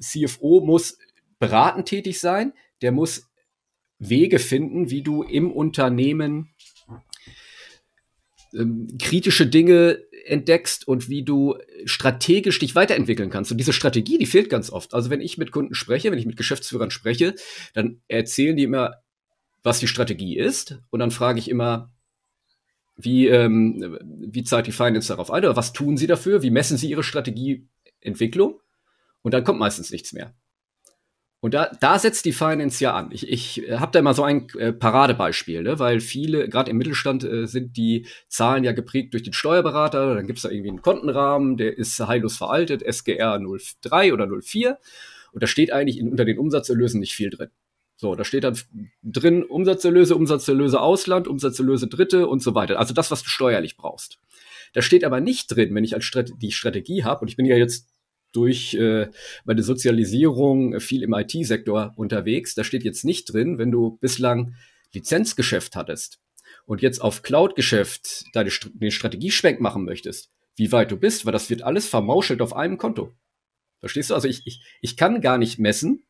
[0.00, 0.98] CFO muss
[1.38, 2.52] beratend tätig sein,
[2.82, 3.28] der muss
[3.98, 6.54] Wege finden, wie du im Unternehmen
[8.54, 13.50] ähm, kritische Dinge entdeckst und wie du strategisch dich weiterentwickeln kannst.
[13.50, 14.94] Und diese Strategie, die fehlt ganz oft.
[14.94, 17.34] Also wenn ich mit Kunden spreche, wenn ich mit Geschäftsführern spreche,
[17.74, 19.02] dann erzählen die immer,
[19.62, 20.78] was die Strategie ist.
[20.90, 21.93] Und dann frage ich immer,
[22.96, 25.44] wie, ähm, wie zahlt die Finance darauf ein?
[25.44, 26.42] Oder was tun sie dafür?
[26.42, 28.60] Wie messen sie ihre Strategieentwicklung?
[29.22, 30.34] Und dann kommt meistens nichts mehr.
[31.40, 33.10] Und da, da setzt die Finance ja an.
[33.12, 35.78] Ich, ich habe da immer so ein äh, Paradebeispiel, ne?
[35.78, 40.14] weil viele, gerade im Mittelstand, äh, sind die Zahlen ja geprägt durch den Steuerberater.
[40.14, 44.78] Dann gibt's da irgendwie einen Kontenrahmen, der ist heillos veraltet, SGR 03 oder 04.
[45.32, 47.50] Und da steht eigentlich in, unter den Umsatzerlösen nicht viel drin.
[47.96, 48.58] So, da steht dann
[49.02, 52.78] drin Umsatzerlöse, Umsatzerlöse Ausland, Umsatzerlöse Dritte und so weiter.
[52.78, 54.18] Also das, was du steuerlich brauchst.
[54.72, 57.46] Da steht aber nicht drin, wenn ich als Strat die Strategie habe, und ich bin
[57.46, 57.88] ja jetzt
[58.32, 59.08] durch äh,
[59.44, 62.54] meine Sozialisierung viel im IT-Sektor unterwegs.
[62.54, 64.56] Da steht jetzt nicht drin, wenn du bislang
[64.92, 66.20] Lizenzgeschäft hattest
[66.66, 71.48] und jetzt auf Cloud-Geschäft deine den Strategieschwenk machen möchtest, wie weit du bist, weil das
[71.48, 73.12] wird alles vermauschelt auf einem Konto.
[73.80, 74.14] Verstehst du?
[74.14, 76.04] Also ich, ich, ich kann gar nicht messen,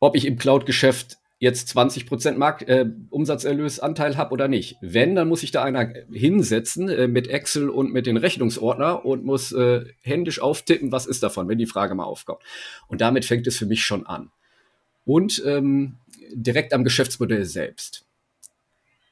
[0.00, 4.76] ob ich im Cloud-Geschäft jetzt 20% Markt, äh, Umsatzerlösanteil habe oder nicht.
[4.80, 9.24] Wenn, dann muss ich da einer hinsetzen äh, mit Excel und mit den Rechnungsordner und
[9.24, 12.42] muss äh, händisch auftippen, was ist davon, wenn die Frage mal aufkommt.
[12.88, 14.30] Und damit fängt es für mich schon an.
[15.04, 15.98] Und ähm,
[16.32, 18.06] direkt am Geschäftsmodell selbst.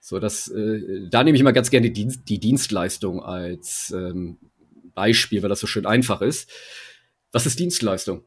[0.00, 4.38] So, das, äh, da nehme ich immer ganz gerne die, die Dienstleistung als ähm,
[4.94, 6.50] Beispiel, weil das so schön einfach ist.
[7.32, 8.24] Was ist Dienstleistung?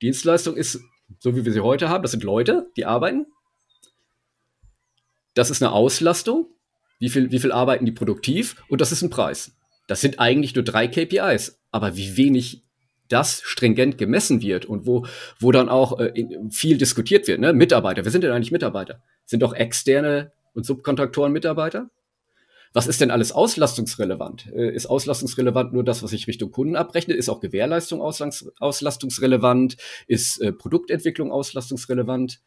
[0.00, 0.80] Dienstleistung ist
[1.18, 2.02] so wie wir sie heute haben.
[2.02, 3.26] Das sind Leute, die arbeiten.
[5.34, 6.46] Das ist eine Auslastung.
[6.98, 8.62] Wie viel, wie viel arbeiten die produktiv?
[8.68, 9.52] Und das ist ein Preis.
[9.86, 11.60] Das sind eigentlich nur drei KPIs.
[11.70, 12.62] Aber wie wenig
[13.08, 15.06] das stringent gemessen wird und wo,
[15.38, 17.40] wo dann auch äh, viel diskutiert wird.
[17.40, 17.52] Ne?
[17.52, 19.02] Mitarbeiter, wer sind denn eigentlich Mitarbeiter?
[19.24, 21.88] Sind doch externe und Subkontraktoren Mitarbeiter?
[22.72, 24.52] Was ist denn alles auslastungsrelevant?
[24.52, 27.14] Äh, ist auslastungsrelevant nur das, was ich Richtung Kunden abrechne?
[27.14, 29.76] Ist auch Gewährleistung auslastungsrelevant?
[30.06, 32.40] Ist äh, Produktentwicklung auslastungsrelevant?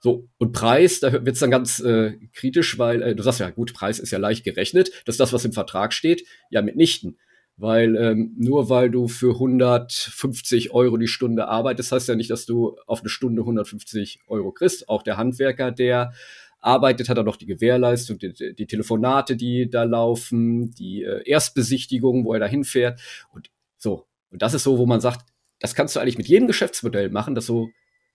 [0.00, 3.50] So, und Preis, da wird es dann ganz äh, kritisch, weil äh, du sagst ja,
[3.50, 4.92] gut, Preis ist ja leicht gerechnet.
[5.06, 6.24] Das ist das, was im Vertrag steht.
[6.50, 7.18] Ja, mitnichten.
[7.56, 12.46] Weil ähm, nur weil du für 150 Euro die Stunde arbeitest, heißt ja nicht, dass
[12.46, 14.88] du auf eine Stunde 150 Euro kriegst.
[14.88, 16.12] Auch der Handwerker, der
[16.60, 22.24] arbeitet, hat er noch die Gewährleistung, die, die Telefonate, die da laufen, die äh, Erstbesichtigung,
[22.24, 23.00] wo er da hinfährt
[23.32, 24.06] und so.
[24.30, 25.26] Und das ist so, wo man sagt,
[25.60, 27.68] das kannst du eigentlich mit jedem Geschäftsmodell machen, das so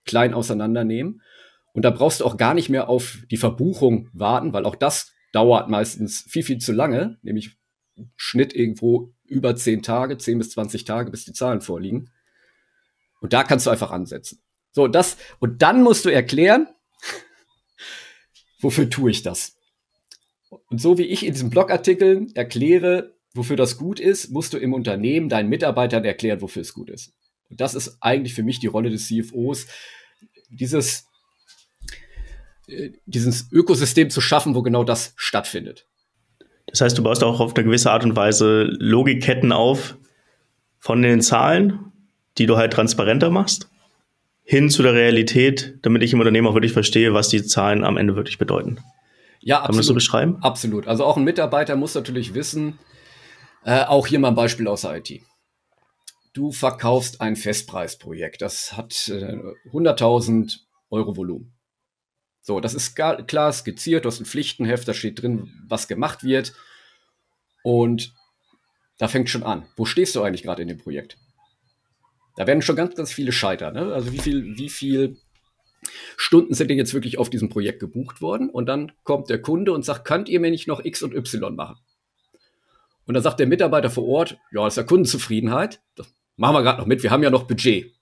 [0.05, 1.21] klein auseinandernehmen.
[1.73, 5.11] Und da brauchst du auch gar nicht mehr auf die Verbuchung warten, weil auch das
[5.31, 7.57] dauert meistens viel, viel zu lange, nämlich
[8.15, 12.11] Schnitt irgendwo über zehn Tage, zehn bis zwanzig Tage, bis die Zahlen vorliegen.
[13.21, 14.41] Und da kannst du einfach ansetzen.
[14.71, 16.67] So, das, und dann musst du erklären,
[18.63, 19.55] wofür tue ich das?
[20.69, 24.73] Und so wie ich in diesen Blogartikeln erkläre, wofür das gut ist, musst du im
[24.73, 27.13] Unternehmen deinen Mitarbeitern erklären, wofür es gut ist.
[27.49, 29.67] Und das ist eigentlich für mich die Rolle des CFOs,
[30.49, 31.07] dieses,
[32.67, 35.87] äh, dieses Ökosystem zu schaffen, wo genau das stattfindet.
[36.67, 39.97] Das heißt, du baust auch auf eine gewisse Art und Weise Logikketten auf
[40.79, 41.91] von den Zahlen,
[42.37, 43.69] die du halt transparenter machst
[44.43, 47.97] hin zu der Realität, damit ich im Unternehmen auch wirklich verstehe, was die Zahlen am
[47.97, 48.79] Ende wirklich bedeuten.
[49.39, 49.65] Ja, absolut.
[49.65, 50.37] Kann man das so beschreiben?
[50.41, 50.87] Absolut.
[50.87, 52.79] Also auch ein Mitarbeiter muss natürlich wissen,
[53.65, 55.21] äh, auch hier mal ein Beispiel aus der IT.
[56.33, 59.37] Du verkaufst ein Festpreisprojekt, das hat äh,
[59.71, 61.53] 100.000 Euro Volumen.
[62.41, 66.53] So, das ist klar skizziert, du hast ein Pflichtenheft, da steht drin, was gemacht wird.
[67.63, 68.13] Und
[68.97, 69.65] da fängt schon an.
[69.77, 71.17] Wo stehst du eigentlich gerade in dem Projekt?
[72.35, 73.73] Da werden schon ganz, ganz viele scheitern.
[73.75, 73.93] Ne?
[73.93, 75.17] Also wie viel, wie viel
[76.17, 78.49] Stunden sind denn jetzt wirklich auf diesem Projekt gebucht worden?
[78.49, 81.55] Und dann kommt der Kunde und sagt, könnt ihr mir nicht noch X und Y
[81.55, 81.77] machen?
[83.05, 85.81] Und dann sagt der Mitarbeiter vor Ort, ja, das ist ja Kundenzufriedenheit.
[85.95, 87.93] Das machen wir gerade noch mit, wir haben ja noch Budget.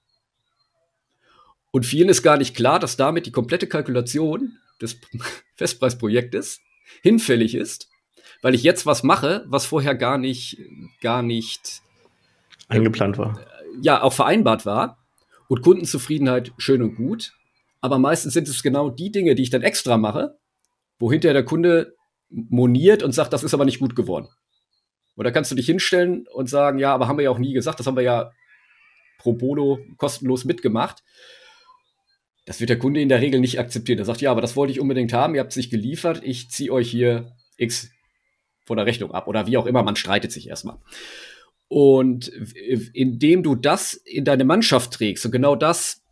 [1.72, 5.00] Und vielen ist gar nicht klar, dass damit die komplette Kalkulation des
[5.56, 6.62] Festpreisprojektes
[7.02, 7.90] hinfällig ist,
[8.42, 10.58] weil ich jetzt was mache, was vorher gar nicht,
[11.02, 11.82] gar nicht
[12.68, 13.40] eingeplant war
[13.82, 14.98] ja auch vereinbart war.
[15.48, 17.34] Und Kundenzufriedenheit schön und gut.
[17.82, 20.38] Aber meistens sind es genau die Dinge, die ich dann extra mache,
[21.00, 21.96] wo hinterher der Kunde
[22.30, 24.30] moniert und sagt, das ist aber nicht gut geworden.
[25.18, 27.80] Oder kannst du dich hinstellen und sagen, ja, aber haben wir ja auch nie gesagt,
[27.80, 28.32] das haben wir ja
[29.18, 31.04] pro bono kostenlos mitgemacht.
[32.46, 34.00] Das wird der Kunde in der Regel nicht akzeptieren.
[34.00, 36.50] Er sagt, ja, aber das wollte ich unbedingt haben, ihr habt es nicht geliefert, ich
[36.50, 37.92] ziehe euch hier X
[38.66, 40.78] von der Rechnung ab oder wie auch immer, man streitet sich erstmal.
[41.74, 46.04] Und indem du das in deine Mannschaft trägst und genau das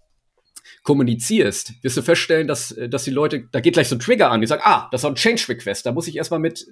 [0.83, 4.39] kommunizierst, wirst du feststellen, dass, dass die Leute, da geht gleich so ein Trigger an,
[4.39, 6.65] die sagen, ah, das war ein Change Request, da muss ich erstmal mit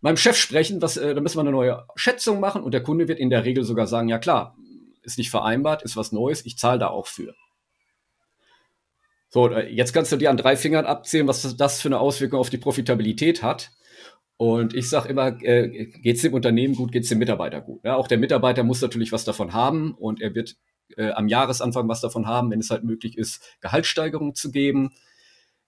[0.00, 3.08] meinem Chef sprechen, was, äh, da müssen wir eine neue Schätzung machen und der Kunde
[3.08, 4.56] wird in der Regel sogar sagen, ja klar,
[5.02, 7.34] ist nicht vereinbart, ist was Neues, ich zahle da auch für.
[9.28, 12.40] So, äh, jetzt kannst du dir an drei Fingern abzählen, was das für eine Auswirkung
[12.40, 13.70] auf die Profitabilität hat.
[14.38, 17.80] Und ich sage immer, äh, geht es dem Unternehmen gut, geht es dem Mitarbeiter gut.
[17.82, 20.56] Ja, auch der Mitarbeiter muss natürlich was davon haben und er wird
[20.96, 24.92] äh, am Jahresanfang was davon haben, wenn es halt möglich ist, Gehaltssteigerungen zu geben.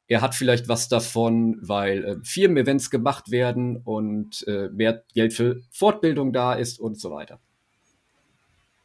[0.06, 5.60] Er hat vielleicht was davon, weil äh, Firmen-Events gemacht werden und äh, mehr Geld für
[5.72, 7.40] Fortbildung da ist und so weiter.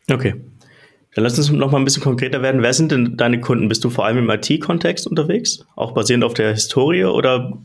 [0.09, 0.33] Okay.
[1.13, 2.63] Dann lass uns noch mal ein bisschen konkreter werden.
[2.63, 3.69] Wer sind denn deine Kunden?
[3.69, 5.63] Bist du vor allem im IT-Kontext unterwegs?
[5.75, 7.61] Auch basierend auf der Historie oder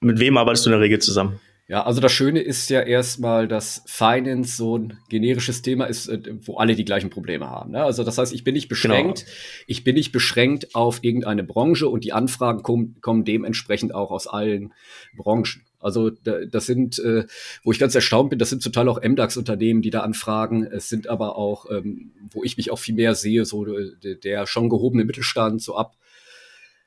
[0.00, 1.40] mit wem arbeitest du in der Regel zusammen?
[1.70, 6.18] Ja, also das Schöne ist ja erstmal, dass Finance so ein generisches Thema ist, äh,
[6.42, 7.70] wo alle die gleichen Probleme haben.
[7.70, 7.84] Ne?
[7.84, 8.74] Also das heißt, ich bin nicht genau.
[8.74, 9.36] beschränkt, genau.
[9.68, 14.26] ich bin nicht beschränkt auf irgendeine Branche und die Anfragen kommen, kommen dementsprechend auch aus
[14.26, 14.72] allen
[15.16, 15.62] Branchen.
[15.78, 17.26] Also das sind, äh,
[17.62, 20.66] wo ich ganz erstaunt bin, das sind zum Teil auch MDAX-Unternehmen, die da anfragen.
[20.66, 24.46] Es sind aber auch, ähm, wo ich mich auch viel mehr sehe, so der, der
[24.48, 25.94] schon gehobene Mittelstand, so ab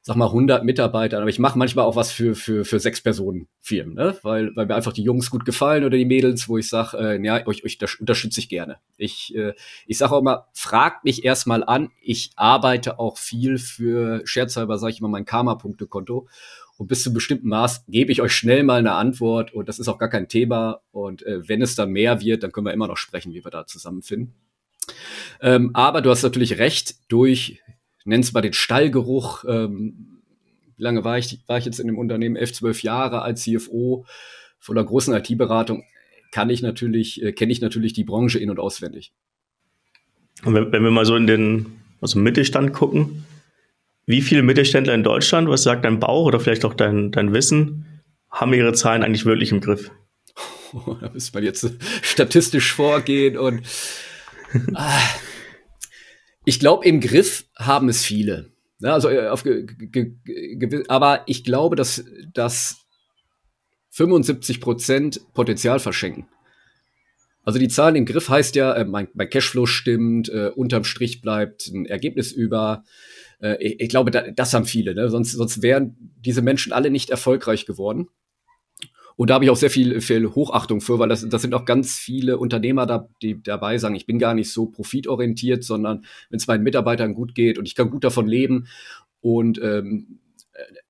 [0.06, 3.48] sag mal 100 Mitarbeitern, aber ich mache manchmal auch was für für für sechs Personen
[3.62, 4.18] Firmen, ne?
[4.22, 7.26] weil weil mir einfach die Jungs gut gefallen oder die Mädels, wo ich sage, äh,
[7.26, 8.80] ja, euch, euch das unterstütze ich gerne.
[8.98, 9.54] Ich äh,
[9.88, 11.90] ich sage auch immer, fragt mich erstmal an.
[12.02, 16.28] Ich arbeite auch viel für scherzhalber sage ich immer mein Karma Punkte Konto
[16.78, 19.88] und bis zu bestimmten Maß gebe ich euch schnell mal eine Antwort und das ist
[19.88, 22.90] auch gar kein Thema und äh, wenn es dann mehr wird, dann können wir immer
[22.90, 24.34] noch sprechen, wie wir da zusammenfinden.
[25.42, 27.63] Ähm, aber du hast natürlich recht, durch
[28.06, 29.46] nenn's mal den Stallgeruch.
[29.48, 30.22] Ähm,
[30.78, 32.36] wie lange war ich, war ich jetzt in dem Unternehmen?
[32.36, 34.06] Elf, zwölf Jahre als CFO
[34.60, 35.84] von einer großen IT-Beratung.
[36.32, 39.14] Kann ich natürlich, äh, kenne ich natürlich die Branche in- und auswendig.
[40.44, 43.26] Und wenn, wenn wir mal so in den also Mittelstand gucken,
[44.06, 48.02] wie viele Mittelständler in Deutschland, was sagt dein Bauch oder vielleicht auch dein, dein Wissen,
[48.30, 49.92] haben ihre Zahlen eigentlich wirklich im Griff?
[51.02, 53.62] da müsste man jetzt statistisch vorgehen und
[54.74, 55.00] ah,
[56.46, 58.52] ich glaube, im Griff haben es viele.
[58.80, 59.46] Ja, also äh, auf
[60.88, 62.04] aber ich glaube, dass,
[62.34, 62.78] dass
[63.92, 66.28] 75 Prozent Potenzial verschenken.
[67.46, 71.22] Also die Zahlen im Griff heißt ja, äh, mein, mein Cashflow stimmt, äh, unterm Strich
[71.22, 72.84] bleibt ein Ergebnis über.
[73.42, 74.96] Äh, ich, ich, glaube, da, das haben viele.
[74.96, 75.10] Ne?
[75.10, 78.08] Sonst, sonst wären diese Menschen alle nicht erfolgreich geworden.
[79.16, 81.66] Und da habe ich auch sehr viel, viel Hochachtung für, weil das, das sind auch
[81.66, 86.38] ganz viele Unternehmer da, die dabei sagen, ich bin gar nicht so profitorientiert, sondern wenn
[86.38, 88.68] es meinen Mitarbeitern gut geht und ich kann gut davon leben.
[89.22, 90.20] Und ähm,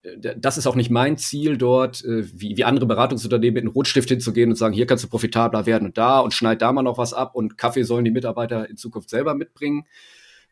[0.04, 3.74] äh, das ist auch nicht mein Ziel dort, äh, wie, wie andere Beratungsunternehmen mit einem
[3.74, 6.84] Rotstift hinzugehen und sagen, hier kannst du profitabler werden und da und schneid da mal
[6.84, 9.86] noch was ab und Kaffee sollen die Mitarbeiter in Zukunft selber mitbringen,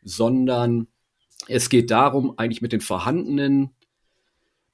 [0.02, 0.88] sondern
[1.48, 3.70] es geht darum, eigentlich mit den vorhandenen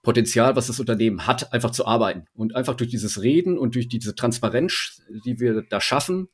[0.03, 2.27] Potenzial, was das Unternehmen hat, einfach zu arbeiten.
[2.35, 6.29] Und einfach durch dieses Reden und durch diese Transparenz, die wir da schaffen,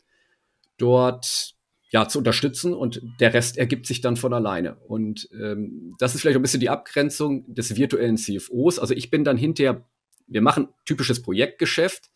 [0.76, 1.54] dort
[1.90, 4.74] ja zu unterstützen und der Rest ergibt sich dann von alleine.
[4.88, 8.80] Und ähm, das ist vielleicht ein bisschen die Abgrenzung des virtuellen CFOs.
[8.80, 9.88] Also ich bin dann hinterher,
[10.26, 12.10] wir machen typisches Projektgeschäft.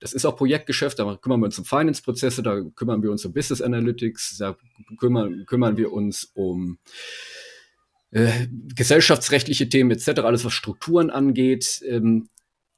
[0.00, 3.32] Das ist auch Projektgeschäft, da kümmern wir uns um Finance-Prozesse, da kümmern wir uns um
[3.32, 4.56] Business Analytics, da
[4.98, 6.78] kümmern, kümmern wir uns um
[8.12, 11.82] äh, gesellschaftsrechtliche Themen etc., alles was Strukturen angeht.
[11.88, 12.28] Ähm,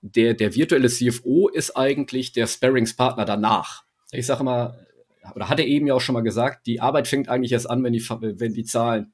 [0.00, 3.84] der, der virtuelle CFO ist eigentlich der Sparringspartner danach.
[4.12, 4.86] Ich sage mal,
[5.34, 7.92] oder hatte eben ja auch schon mal gesagt, die Arbeit fängt eigentlich erst an, wenn
[7.92, 9.12] die, wenn die Zahlen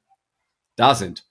[0.77, 1.27] da sind.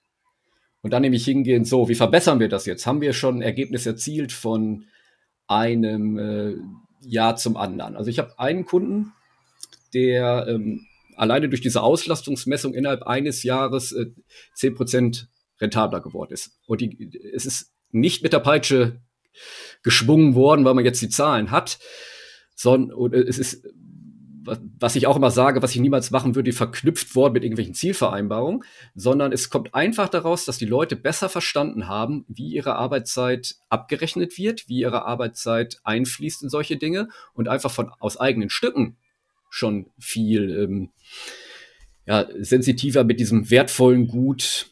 [0.82, 2.86] Und dann nämlich hingehen, so, wie verbessern wir das jetzt?
[2.86, 4.86] Haben wir schon ein Ergebnis erzielt von
[5.46, 6.54] einem äh,
[7.02, 7.96] Jahr zum anderen?
[7.96, 9.12] Also ich habe einen Kunden,
[9.92, 10.86] der ähm,
[11.20, 14.06] alleine durch diese Auslastungsmessung innerhalb eines Jahres äh,
[14.54, 15.28] zehn äh, Prozent
[15.60, 16.58] rentabler geworden ist.
[16.66, 19.02] Und die, es ist nicht mit der Peitsche
[19.82, 21.78] geschwungen worden, weil man jetzt die Zahlen hat,
[22.54, 23.66] sondern äh, es ist,
[24.44, 28.64] was ich auch immer sage, was ich niemals machen würde, verknüpft worden mit irgendwelchen Zielvereinbarungen,
[28.94, 34.38] sondern es kommt einfach daraus, dass die Leute besser verstanden haben, wie ihre Arbeitszeit abgerechnet
[34.38, 38.96] wird, wie ihre Arbeitszeit einfließt in solche Dinge und einfach von aus eigenen Stücken
[39.50, 40.90] schon viel ähm,
[42.06, 44.70] ja, sensitiver mit diesem wertvollen Gut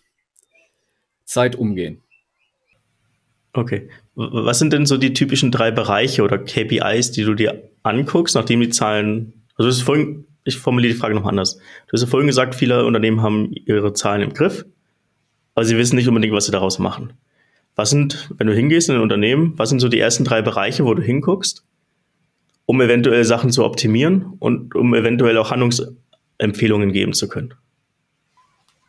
[1.24, 2.02] Zeit umgehen.
[3.52, 3.90] Okay.
[4.14, 8.60] Was sind denn so die typischen drei Bereiche oder KPIs, die du dir anguckst, nachdem
[8.60, 11.56] die Zahlen, also es ist vorhin, ich formuliere die Frage noch anders.
[11.56, 14.64] Du hast ja vorhin gesagt, viele Unternehmen haben ihre Zahlen im Griff,
[15.54, 17.12] aber sie wissen nicht unbedingt, was sie daraus machen.
[17.76, 20.84] Was sind, wenn du hingehst in ein Unternehmen, was sind so die ersten drei Bereiche,
[20.84, 21.64] wo du hinguckst,
[22.68, 27.54] um eventuell Sachen zu optimieren und um eventuell auch Handlungsempfehlungen geben zu können?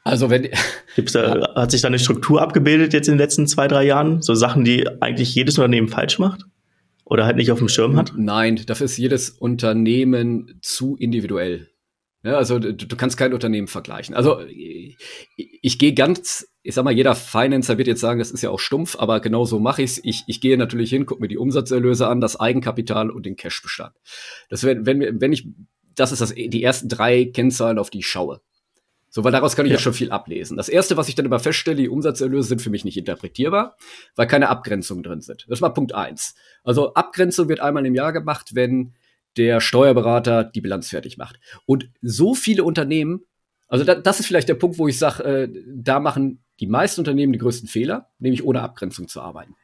[0.04, 0.50] Also wenn
[0.98, 1.56] Gibt's da, ja.
[1.56, 4.22] hat sich da eine Struktur abgebildet jetzt in den letzten zwei, drei Jahren?
[4.22, 6.42] So Sachen, die eigentlich jedes Unternehmen falsch macht?
[7.06, 8.12] Oder halt nicht auf dem Schirm hat?
[8.18, 11.70] Nein, dafür ist jedes Unternehmen zu individuell.
[12.22, 14.14] Ja, also du, du, kannst kein Unternehmen vergleichen.
[14.14, 14.98] Also ich,
[15.38, 18.60] ich gehe ganz, ich sag mal, jeder Financer wird jetzt sagen, das ist ja auch
[18.60, 20.02] stumpf, aber genau so mache ich's.
[20.04, 23.96] Ich, ich gehe natürlich hin, gucke mir die Umsatzerlöse an, das Eigenkapital und den Cashbestand.
[24.50, 25.48] Das wenn, wenn, wenn ich,
[25.96, 28.42] das ist das, die ersten drei Kennzahlen, auf die ich schaue.
[29.10, 29.78] So, weil daraus kann ich ja.
[29.78, 30.58] ja schon viel ablesen.
[30.58, 33.76] Das erste, was ich dann immer feststelle, die Umsatzerlöse sind für mich nicht interpretierbar,
[34.16, 35.46] weil keine Abgrenzungen drin sind.
[35.48, 36.36] Das war Punkt eins.
[36.64, 38.94] Also Abgrenzung wird einmal im Jahr gemacht, wenn
[39.38, 41.40] der Steuerberater die Bilanz fertig macht.
[41.66, 43.22] Und so viele Unternehmen,
[43.68, 47.02] also da, das ist vielleicht der Punkt, wo ich sage, äh, da machen die meisten
[47.02, 49.56] Unternehmen die größten Fehler, nämlich ohne Abgrenzung zu arbeiten.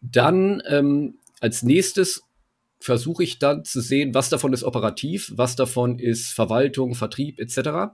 [0.00, 2.22] Dann ähm, als nächstes
[2.80, 7.92] versuche ich dann zu sehen, was davon ist operativ, was davon ist Verwaltung, Vertrieb etc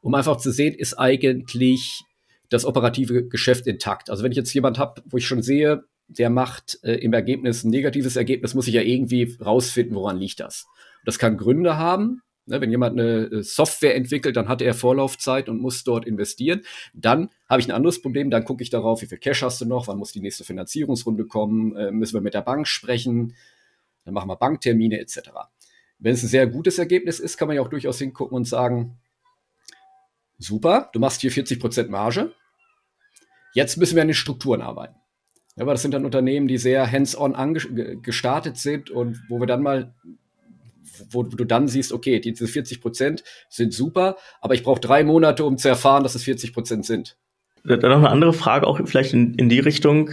[0.00, 2.02] um einfach zu sehen, ist eigentlich
[2.48, 4.10] das operative Geschäft intakt.
[4.10, 7.64] Also wenn ich jetzt jemand habe, wo ich schon sehe, der macht äh, im Ergebnis
[7.64, 10.66] ein negatives Ergebnis, muss ich ja irgendwie rausfinden, woran liegt das.
[11.04, 12.22] Das kann Gründe haben.
[12.46, 16.62] Ne, wenn jemand eine äh, Software entwickelt, dann hat er Vorlaufzeit und muss dort investieren.
[16.92, 18.30] Dann habe ich ein anderes Problem.
[18.30, 21.26] Dann gucke ich darauf, wie viel Cash hast du noch, wann muss die nächste Finanzierungsrunde
[21.26, 23.36] kommen, äh, müssen wir mit der Bank sprechen,
[24.04, 25.30] dann machen wir Banktermine etc.
[26.00, 28.98] Wenn es ein sehr gutes Ergebnis ist, kann man ja auch durchaus hingucken und sagen,
[30.38, 32.32] super, du machst hier 40% Marge.
[33.52, 34.96] Jetzt müssen wir an den Strukturen arbeiten.
[35.60, 37.58] Ja, aber das sind dann Unternehmen, die sehr hands-on
[38.02, 39.92] gestartet sind und wo wir dann mal,
[41.10, 45.58] wo, du dann siehst, okay, diese 40% sind super, aber ich brauche drei Monate, um
[45.58, 47.18] zu erfahren, dass es 40% sind.
[47.62, 50.12] Dann noch eine andere Frage, auch vielleicht in, in die Richtung.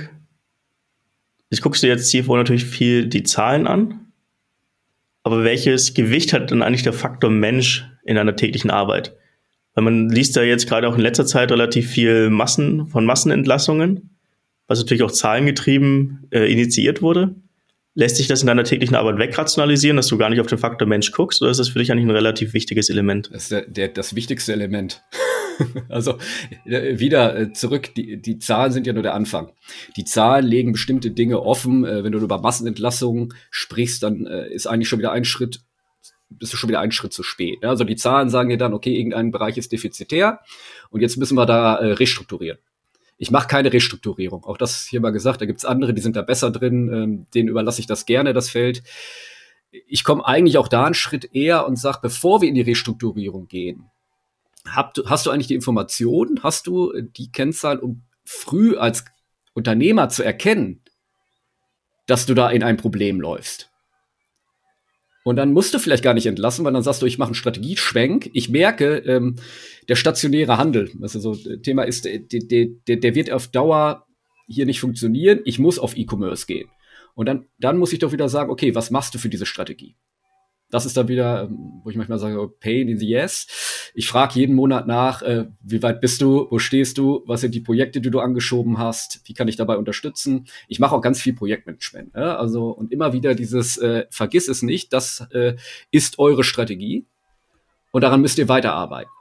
[1.50, 4.12] Ich guckst du jetzt CFO natürlich viel die Zahlen an,
[5.24, 9.16] aber welches Gewicht hat denn eigentlich der Faktor Mensch in deiner täglichen Arbeit?
[9.76, 14.17] Weil man liest ja jetzt gerade auch in letzter Zeit relativ viel Massen von Massenentlassungen,
[14.68, 17.36] was natürlich auch zahlengetrieben äh, initiiert wurde.
[17.94, 20.88] Lässt sich das in deiner täglichen Arbeit wegrationalisieren, dass du gar nicht auf den Faktor
[20.88, 23.30] Mensch guckst, oder ist das für dich eigentlich ein relativ wichtiges Element?
[23.34, 25.02] Das ist der, der, das wichtigste Element.
[25.90, 26.18] also
[26.66, 29.52] äh, wieder äh, zurück, die, die Zahlen sind ja nur der Anfang.
[29.96, 31.86] Die Zahlen legen bestimmte Dinge offen.
[31.86, 35.62] Äh, wenn du über Massenentlassungen sprichst, dann ist eigentlich schon wieder ein Schritt
[36.30, 37.64] bist du schon wieder einen Schritt zu spät.
[37.64, 40.42] Also die Zahlen sagen dir dann, okay, irgendein Bereich ist defizitär
[40.90, 42.60] und jetzt müssen wir da restrukturieren.
[43.18, 44.44] Ich mache keine Restrukturierung.
[44.46, 47.50] Auch das hier mal gesagt, da gibt's andere, die sind da besser drin, ähm, denen
[47.50, 48.84] überlasse ich das gerne, das Feld.
[49.72, 53.48] Ich komme eigentlich auch da einen Schritt eher und sage, bevor wir in die Restrukturierung
[53.48, 53.90] gehen,
[54.66, 59.06] hab, hast du eigentlich die Information, hast du die Kennzahl, um früh als
[59.54, 60.82] Unternehmer zu erkennen,
[62.06, 63.72] dass du da in ein Problem läufst?
[65.28, 67.36] Und dann musst du vielleicht gar nicht entlassen, weil dann sagst du, ich mache einen
[67.36, 68.30] Strategieschwenk.
[68.32, 69.36] Ich merke, ähm,
[69.90, 74.06] der stationäre Handel, also so äh, Thema ist, der, der, der, der wird auf Dauer
[74.48, 75.42] hier nicht funktionieren.
[75.44, 76.70] Ich muss auf E-Commerce gehen.
[77.14, 79.98] Und dann, dann muss ich doch wieder sagen, okay, was machst du für diese Strategie?
[80.70, 83.92] Das ist dann wieder, ähm, wo ich manchmal sage, pain in the yes.
[83.94, 87.56] Ich frage jeden Monat nach, äh, wie weit bist du, wo stehst du, was sind
[87.56, 90.46] die Projekte, die du angeschoben hast, wie kann ich dabei unterstützen.
[90.68, 92.14] Ich mache auch ganz viel Projektmanagement.
[92.16, 92.38] Ne?
[92.38, 95.56] Also und immer wieder dieses, äh, vergiss es nicht, das äh,
[95.92, 97.06] ist eure Strategie
[97.92, 99.12] und daran müsst ihr weiterarbeiten.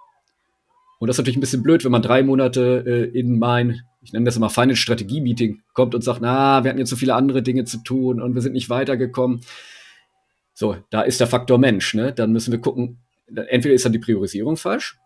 [0.98, 4.12] Und das ist natürlich ein bisschen blöd, wenn man drei Monate äh, in mein, ich
[4.12, 7.14] nenne das immer Finance Strategie Meeting kommt und sagt, na, wir hatten jetzt so viele
[7.14, 9.42] andere Dinge zu tun und wir sind nicht weitergekommen
[10.58, 12.14] so, da ist der Faktor Mensch, ne?
[12.14, 14.98] Dann müssen wir gucken, entweder ist dann die Priorisierung falsch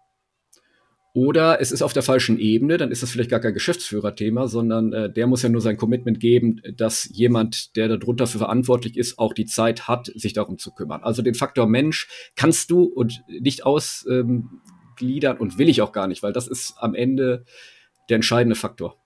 [1.13, 4.93] oder es ist auf der falschen Ebene, dann ist das vielleicht gar kein Geschäftsführerthema, sondern
[4.93, 9.19] äh, der muss ja nur sein Commitment geben, dass jemand, der darunter für verantwortlich ist,
[9.19, 11.03] auch die Zeit hat, sich darum zu kümmern.
[11.03, 16.07] Also den Faktor Mensch kannst du und nicht ausgliedern ähm, und will ich auch gar
[16.07, 17.45] nicht, weil das ist am Ende
[18.09, 18.97] der entscheidende Faktor.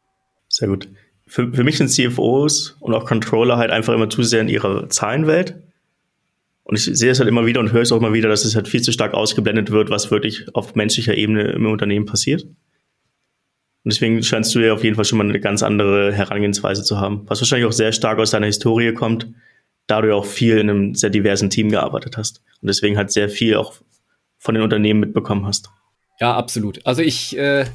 [0.49, 0.91] Sehr gut.
[1.27, 4.91] Für, für mich sind CFOs und auch Controller halt einfach immer zu sehr in ihrer
[4.91, 5.57] Zahlenwelt
[6.65, 8.57] und ich sehe es halt immer wieder und höre es auch immer wieder, dass es
[8.57, 12.45] halt viel zu stark ausgeblendet wird, was wirklich auf menschlicher Ebene im Unternehmen passiert.
[12.45, 16.99] Und deswegen scheinst du ja auf jeden Fall schon mal eine ganz andere Herangehensweise zu
[16.99, 19.29] haben, was wahrscheinlich auch sehr stark aus deiner Historie kommt,
[19.87, 23.13] da du ja auch viel in einem sehr diversen Team gearbeitet hast und deswegen halt
[23.13, 23.75] sehr viel auch
[24.39, 25.69] von den Unternehmen mitbekommen hast.
[26.19, 26.87] Ja, absolut.
[26.87, 27.67] Also ich, äh,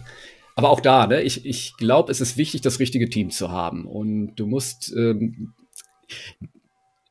[0.56, 3.86] aber auch da, ne, ich, ich glaube, es ist wichtig, das richtige Team zu haben
[3.86, 5.54] und du musst ähm,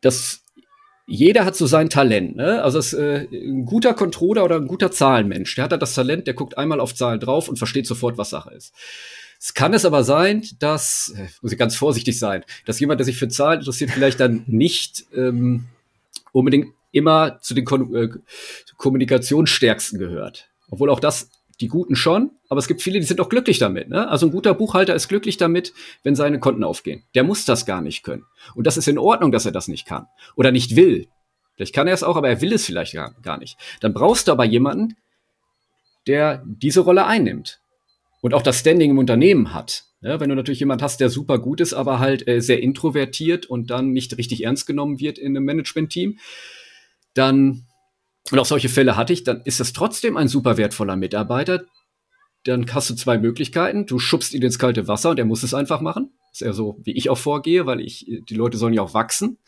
[0.01, 0.43] das
[1.11, 2.37] jeder hat so sein Talent.
[2.37, 2.63] Ne?
[2.63, 6.27] Also es, äh, ein guter Controller oder ein guter Zahlenmensch, der hat da das Talent,
[6.27, 8.75] der guckt einmal auf Zahlen drauf und versteht sofort, was Sache ist.
[9.41, 13.07] Es kann es aber sein, dass, äh, muss ich ganz vorsichtig sein, dass jemand, der
[13.07, 15.65] sich für Zahlen interessiert, vielleicht dann nicht ähm,
[16.33, 18.09] unbedingt immer zu den Kon äh,
[18.77, 20.51] Kommunikationsstärksten gehört.
[20.71, 21.31] Obwohl auch das
[21.61, 23.89] die Guten schon, aber es gibt viele, die sind auch glücklich damit.
[23.89, 24.09] Ne?
[24.09, 25.73] Also ein guter Buchhalter ist glücklich damit,
[26.05, 27.05] wenn seine Konten aufgehen.
[27.15, 28.25] Der muss das gar nicht können.
[28.55, 30.07] Und das ist in Ordnung, dass er das nicht kann
[30.37, 31.09] oder nicht will.
[31.57, 33.59] Vielleicht kann er es auch, aber er will es vielleicht gar, gar nicht.
[33.81, 34.97] Dann brauchst du aber jemanden,
[36.07, 37.61] der diese Rolle einnimmt
[38.21, 39.85] und auch das Standing im Unternehmen hat.
[40.01, 43.47] Ja, wenn du natürlich jemand hast, der super gut ist, aber halt äh, sehr introvertiert
[43.47, 46.19] und dann nicht richtig ernst genommen wird in einem Management-Team,
[47.15, 47.67] dann
[48.31, 51.65] und auch solche Fälle hatte ich, dann ist das trotzdem ein super wertvoller Mitarbeiter.
[52.45, 53.87] Dann hast du zwei Möglichkeiten.
[53.87, 56.13] Du schubst ihn ins kalte Wasser und er muss es einfach machen.
[56.31, 58.95] Das ist ja so, wie ich auch vorgehe, weil ich, die Leute sollen ja auch
[58.95, 59.39] wachsen.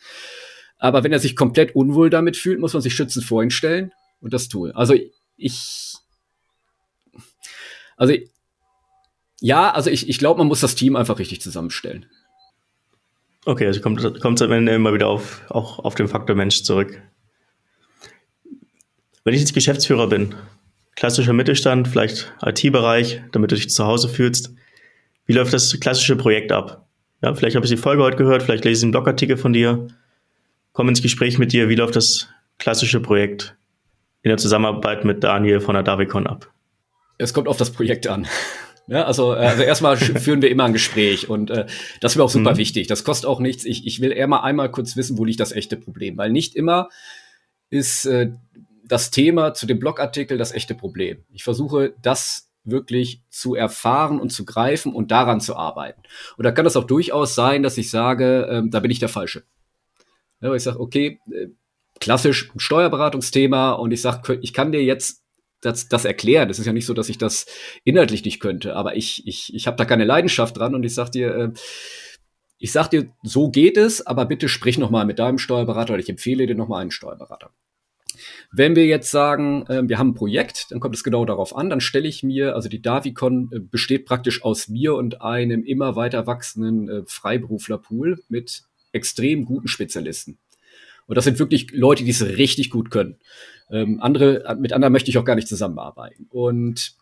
[0.77, 3.91] Aber wenn er sich komplett unwohl damit fühlt, muss man sich schützend vor ihn stellen
[4.19, 4.71] und das tun.
[4.71, 4.95] Also
[5.37, 5.93] ich,
[7.97, 8.13] also
[9.39, 12.07] ja, also ich, ich glaube, man muss das Team einfach richtig zusammenstellen.
[13.45, 16.63] Okay, also kommt, kommt es am Ende immer wieder auf, auch auf den Faktor Mensch
[16.63, 17.01] zurück.
[19.23, 20.33] Wenn ich jetzt Geschäftsführer bin,
[20.95, 24.53] klassischer Mittelstand, vielleicht IT-Bereich, damit du dich zu Hause fühlst,
[25.25, 26.87] wie läuft das klassische Projekt ab?
[27.21, 29.87] Ja, vielleicht habe ich die Folge heute gehört, vielleicht lese ich einen Blogartikel von dir,
[30.73, 33.55] komme ins Gespräch mit dir, wie läuft das klassische Projekt
[34.23, 36.51] in der Zusammenarbeit mit Daniel von der Davicon ab?
[37.19, 38.27] Es kommt auf das Projekt an.
[38.87, 41.67] Ja, also, äh, also erstmal führen wir immer ein Gespräch und äh,
[42.01, 42.57] das wäre auch super mhm.
[42.57, 42.87] wichtig.
[42.87, 43.65] Das kostet auch nichts.
[43.65, 46.55] Ich, ich will eher mal einmal kurz wissen, wo liegt das echte Problem, weil nicht
[46.55, 46.89] immer
[47.71, 48.31] ist äh,
[48.91, 51.23] das Thema zu dem Blogartikel das echte Problem.
[51.31, 56.01] Ich versuche das wirklich zu erfahren und zu greifen und daran zu arbeiten.
[56.37, 59.09] Und da kann es auch durchaus sein, dass ich sage, ähm, da bin ich der
[59.09, 59.43] Falsche.
[60.41, 61.47] Ja, ich sage, okay, äh,
[62.01, 65.23] klassisch Steuerberatungsthema und ich sage, ich kann dir jetzt
[65.61, 66.49] das, das erklären.
[66.49, 67.45] Das ist ja nicht so, dass ich das
[67.85, 71.11] inhaltlich nicht könnte, aber ich, ich, ich habe da keine Leidenschaft dran und ich sag
[71.11, 71.51] dir, äh,
[72.57, 76.01] ich sag dir, so geht es, aber bitte sprich noch mal mit deinem Steuerberater oder
[76.01, 77.51] ich empfehle dir noch mal einen Steuerberater.
[78.51, 81.69] Wenn wir jetzt sagen, äh, wir haben ein Projekt, dann kommt es genau darauf an,
[81.69, 85.95] dann stelle ich mir, also die Davicon äh, besteht praktisch aus mir und einem immer
[85.95, 90.37] weiter wachsenden äh, Freiberuflerpool mit extrem guten Spezialisten.
[91.07, 93.17] Und das sind wirklich Leute, die es richtig gut können.
[93.69, 96.27] Ähm, andere, mit anderen möchte ich auch gar nicht zusammenarbeiten.
[96.29, 96.95] Und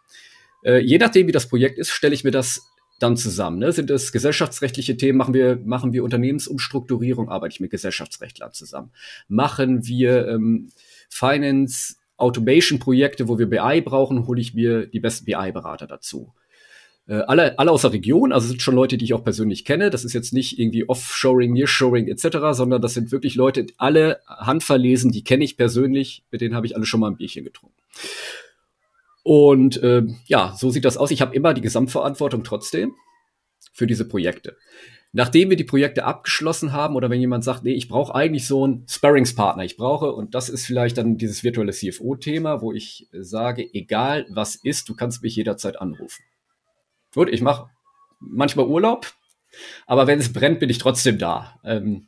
[0.63, 2.61] äh, je nachdem, wie das Projekt ist, stelle ich mir das
[2.99, 3.59] dann zusammen.
[3.59, 3.71] Ne?
[3.71, 5.17] Sind es gesellschaftsrechtliche Themen?
[5.17, 7.29] Machen wir, machen wir Unternehmensumstrukturierung?
[7.29, 8.91] Arbeite ich mit Gesellschaftsrechtlern zusammen?
[9.27, 10.69] Machen wir ähm,
[11.09, 16.33] Finance, Automation-Projekte, wo wir BI brauchen, hole ich mir die besten BI-Berater dazu.
[17.07, 19.89] Äh, alle, alle aus der Region, also sind schon Leute, die ich auch persönlich kenne.
[19.89, 25.11] Das ist jetzt nicht irgendwie Offshoring, Nearshoring etc., sondern das sind wirklich Leute, alle handverlesen,
[25.11, 27.75] die kenne ich persönlich, mit denen habe ich alle schon mal ein Bierchen getrunken.
[29.23, 31.11] Und äh, ja, so sieht das aus.
[31.11, 32.93] Ich habe immer die Gesamtverantwortung trotzdem
[33.73, 34.57] für diese Projekte
[35.11, 38.63] nachdem wir die Projekte abgeschlossen haben oder wenn jemand sagt, nee, ich brauche eigentlich so
[38.63, 43.67] einen Sparringspartner, ich brauche, und das ist vielleicht dann dieses virtuelle CFO-Thema, wo ich sage,
[43.73, 46.23] egal was ist, du kannst mich jederzeit anrufen.
[47.13, 47.69] Gut, ich mache
[48.19, 49.11] manchmal Urlaub,
[49.87, 51.59] aber wenn es brennt, bin ich trotzdem da.
[51.63, 52.07] Ähm,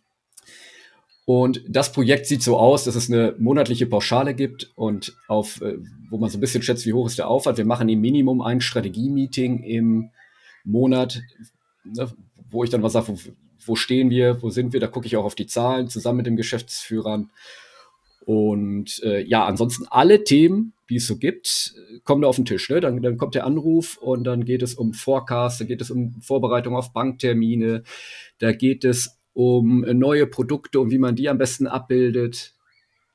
[1.25, 5.77] und das Projekt sieht so aus, dass es eine monatliche Pauschale gibt und auf, äh,
[6.09, 7.57] wo man so ein bisschen schätzt, wie hoch ist der Aufwand.
[7.57, 10.09] Wir machen im Minimum ein Strategie-Meeting im
[10.63, 11.21] Monat,
[11.83, 12.11] ne,
[12.51, 13.17] wo ich dann mal sage, wo,
[13.65, 16.27] wo stehen wir, wo sind wir, da gucke ich auch auf die Zahlen zusammen mit
[16.27, 17.31] dem Geschäftsführern.
[18.25, 21.73] Und äh, ja, ansonsten alle Themen, die es so gibt,
[22.03, 22.69] kommen da auf den Tisch.
[22.69, 22.79] Ne?
[22.79, 26.21] Dann, dann kommt der Anruf und dann geht es um Forecast, da geht es um
[26.21, 27.83] Vorbereitung auf Banktermine,
[28.37, 32.53] da geht es um neue Produkte und wie man die am besten abbildet.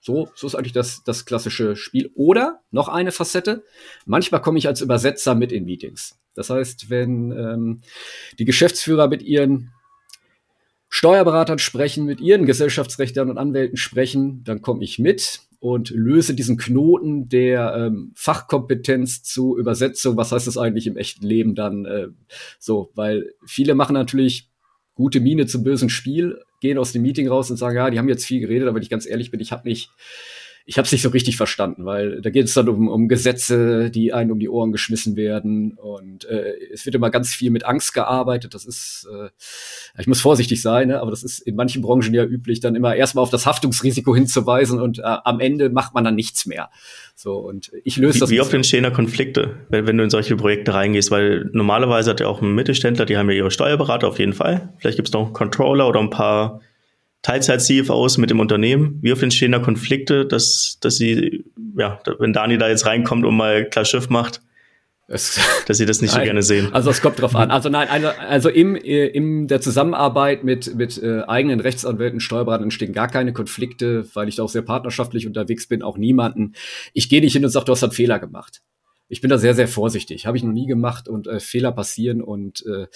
[0.00, 2.10] So, so ist eigentlich das, das klassische Spiel.
[2.14, 3.64] Oder noch eine Facette.
[4.06, 6.18] Manchmal komme ich als Übersetzer mit in Meetings.
[6.36, 7.80] Das heißt, wenn ähm,
[8.38, 9.72] die Geschäftsführer mit ihren
[10.88, 16.58] Steuerberatern sprechen, mit ihren Gesellschaftsrechtern und Anwälten sprechen, dann komme ich mit und löse diesen
[16.58, 20.16] Knoten der ähm, Fachkompetenz zu Übersetzung.
[20.16, 22.08] Was heißt das eigentlich im echten Leben dann äh,
[22.58, 22.92] so?
[22.94, 24.50] Weil viele machen natürlich
[24.94, 28.08] gute Miene zum bösen Spiel, gehen aus dem Meeting raus und sagen, ja, die haben
[28.08, 29.90] jetzt viel geredet, aber wenn ich ganz ehrlich bin, ich habe nicht
[30.68, 33.88] ich habe es nicht so richtig verstanden, weil da geht es dann um, um Gesetze,
[33.88, 37.64] die einen um die Ohren geschmissen werden und äh, es wird immer ganz viel mit
[37.64, 38.52] Angst gearbeitet.
[38.52, 39.28] Das ist, äh,
[39.96, 41.00] ich muss vorsichtig sein, ne?
[41.00, 44.80] aber das ist in manchen Branchen ja üblich, dann immer erstmal auf das Haftungsrisiko hinzuweisen
[44.80, 46.68] und äh, am Ende macht man dann nichts mehr.
[47.14, 48.30] So und ich löse das.
[48.30, 51.12] Wie oft entstehen da Konflikte, wenn, wenn du in solche Projekte reingehst?
[51.12, 54.74] Weil normalerweise hat ja auch ein Mittelständler, die haben ja ihre Steuerberater auf jeden Fall.
[54.78, 56.60] Vielleicht gibt es noch einen Controller oder ein paar
[57.26, 59.00] Teilzeit-CFOs mit dem Unternehmen?
[59.02, 61.44] Wie oft entstehen da Konflikte, dass, dass sie,
[61.76, 64.42] ja, wenn Dani da jetzt reinkommt und mal klar Schiff macht,
[65.08, 66.72] es, dass sie das nicht nein, so gerne sehen.
[66.72, 67.50] Also es kommt drauf an.
[67.50, 72.92] Also nein, also, im, äh, in der Zusammenarbeit mit, mit äh, eigenen Rechtsanwälten, Steuerberatern entstehen
[72.92, 76.52] gar keine Konflikte, weil ich da auch sehr partnerschaftlich unterwegs bin, auch niemanden.
[76.92, 78.62] Ich gehe nicht hin und sage, du hast einen Fehler gemacht.
[79.08, 80.26] Ich bin da sehr, sehr vorsichtig.
[80.26, 82.86] Habe ich noch nie gemacht und äh, Fehler passieren und äh,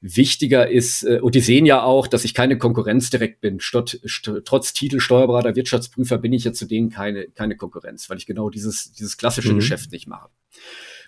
[0.00, 3.60] wichtiger ist, äh, und die sehen ja auch, dass ich keine Konkurrenz direkt bin.
[3.60, 8.18] Stott, st trotz Titel Steuerberater, Wirtschaftsprüfer bin ich ja zu denen keine, keine Konkurrenz, weil
[8.18, 9.56] ich genau dieses, dieses klassische mhm.
[9.56, 10.28] Geschäft nicht mache.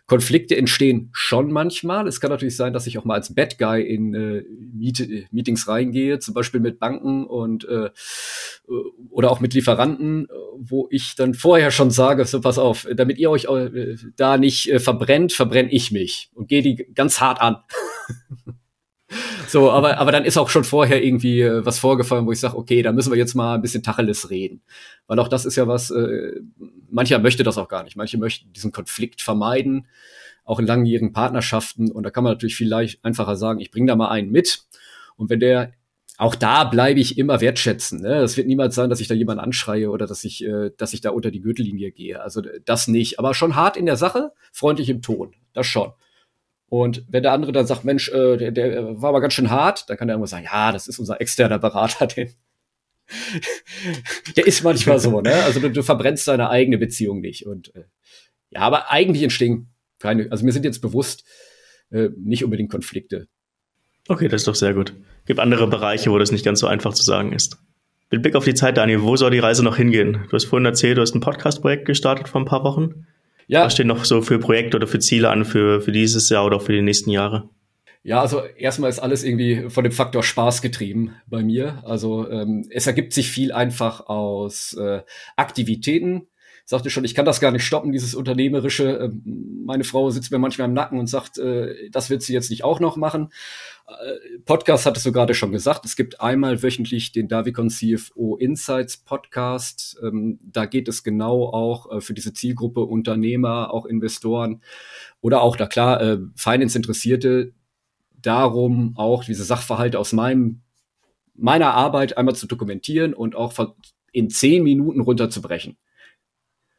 [0.07, 2.09] Konflikte entstehen schon manchmal.
[2.09, 4.43] Es kann natürlich sein, dass ich auch mal als Bad Guy in äh,
[4.74, 7.91] Meet Meetings reingehe, zum Beispiel mit Banken und äh,
[9.11, 10.26] oder auch mit Lieferanten,
[10.59, 14.68] wo ich dann vorher schon sage, so pass auf, damit ihr euch äh, da nicht
[14.72, 17.59] äh, verbrennt, verbrenne ich mich und gehe die ganz hart an.
[19.48, 22.56] So, aber, aber dann ist auch schon vorher irgendwie äh, was vorgefallen, wo ich sage,
[22.56, 24.62] okay, da müssen wir jetzt mal ein bisschen Tacheles reden.
[25.06, 26.40] Weil auch das ist ja was, äh,
[26.88, 27.96] mancher möchte das auch gar nicht.
[27.96, 29.88] Manche möchten diesen Konflikt vermeiden,
[30.44, 31.90] auch in langjährigen Partnerschaften.
[31.90, 34.64] Und da kann man natürlich viel leicht einfacher sagen, ich bringe da mal einen mit.
[35.16, 35.72] Und wenn der
[36.20, 38.02] auch da bleibe ich immer wertschätzen.
[38.02, 38.16] Ne?
[38.16, 41.00] Es wird niemals sein, dass ich da jemanden anschreie oder dass ich, äh, dass ich
[41.00, 42.20] da unter die Gürtellinie gehe.
[42.20, 43.18] Also das nicht.
[43.18, 45.32] Aber schon hart in der Sache, freundlich im Ton.
[45.54, 45.92] Das schon.
[46.70, 49.90] Und wenn der andere dann sagt, Mensch, äh, der, der war aber ganz schön hart,
[49.90, 52.32] dann kann der irgendwo sagen, ja, das ist unser externer Berater, den,
[54.36, 55.34] der ist manchmal so, ne?
[55.42, 57.44] Also du, du verbrennst deine eigene Beziehung nicht.
[57.44, 57.84] Und äh,
[58.50, 61.24] ja, aber eigentlich entstehen keine, also mir sind jetzt bewusst
[61.90, 63.26] äh, nicht unbedingt Konflikte.
[64.08, 64.94] Okay, das ist doch sehr gut.
[65.26, 67.58] Gibt andere Bereiche, wo das nicht ganz so einfach zu sagen ist.
[68.12, 70.24] Mit Blick auf die Zeit, Daniel, wo soll die Reise noch hingehen?
[70.28, 73.06] Du hast vorhin erzählt, du hast ein Podcast-Projekt gestartet vor ein paar Wochen.
[73.51, 73.64] Ja.
[73.64, 76.61] Was stehen noch so für Projekte oder für Ziele an für, für dieses Jahr oder
[76.61, 77.51] für die nächsten Jahre?
[78.05, 81.82] Ja, also erstmal ist alles irgendwie von dem Faktor Spaß getrieben bei mir.
[81.84, 85.03] Also ähm, es ergibt sich viel einfach aus äh,
[85.34, 86.28] Aktivitäten.
[86.64, 88.84] Ich sagte schon, ich kann das gar nicht stoppen, dieses Unternehmerische.
[89.03, 92.51] Ähm, meine Frau sitzt mir manchmal im Nacken und sagt, äh, das wird sie jetzt
[92.51, 93.30] nicht auch noch machen.
[93.99, 95.84] Äh, Podcast hattest du gerade schon gesagt.
[95.84, 99.99] Es gibt einmal wöchentlich den Davicon CFO Insights Podcast.
[100.03, 104.62] Ähm, da geht es genau auch äh, für diese Zielgruppe Unternehmer, auch Investoren
[105.20, 107.53] oder auch, da klar, äh, Finance-Interessierte
[108.12, 110.61] darum, auch diese Sachverhalte aus meinem,
[111.34, 113.55] meiner Arbeit einmal zu dokumentieren und auch
[114.12, 115.76] in zehn Minuten runterzubrechen.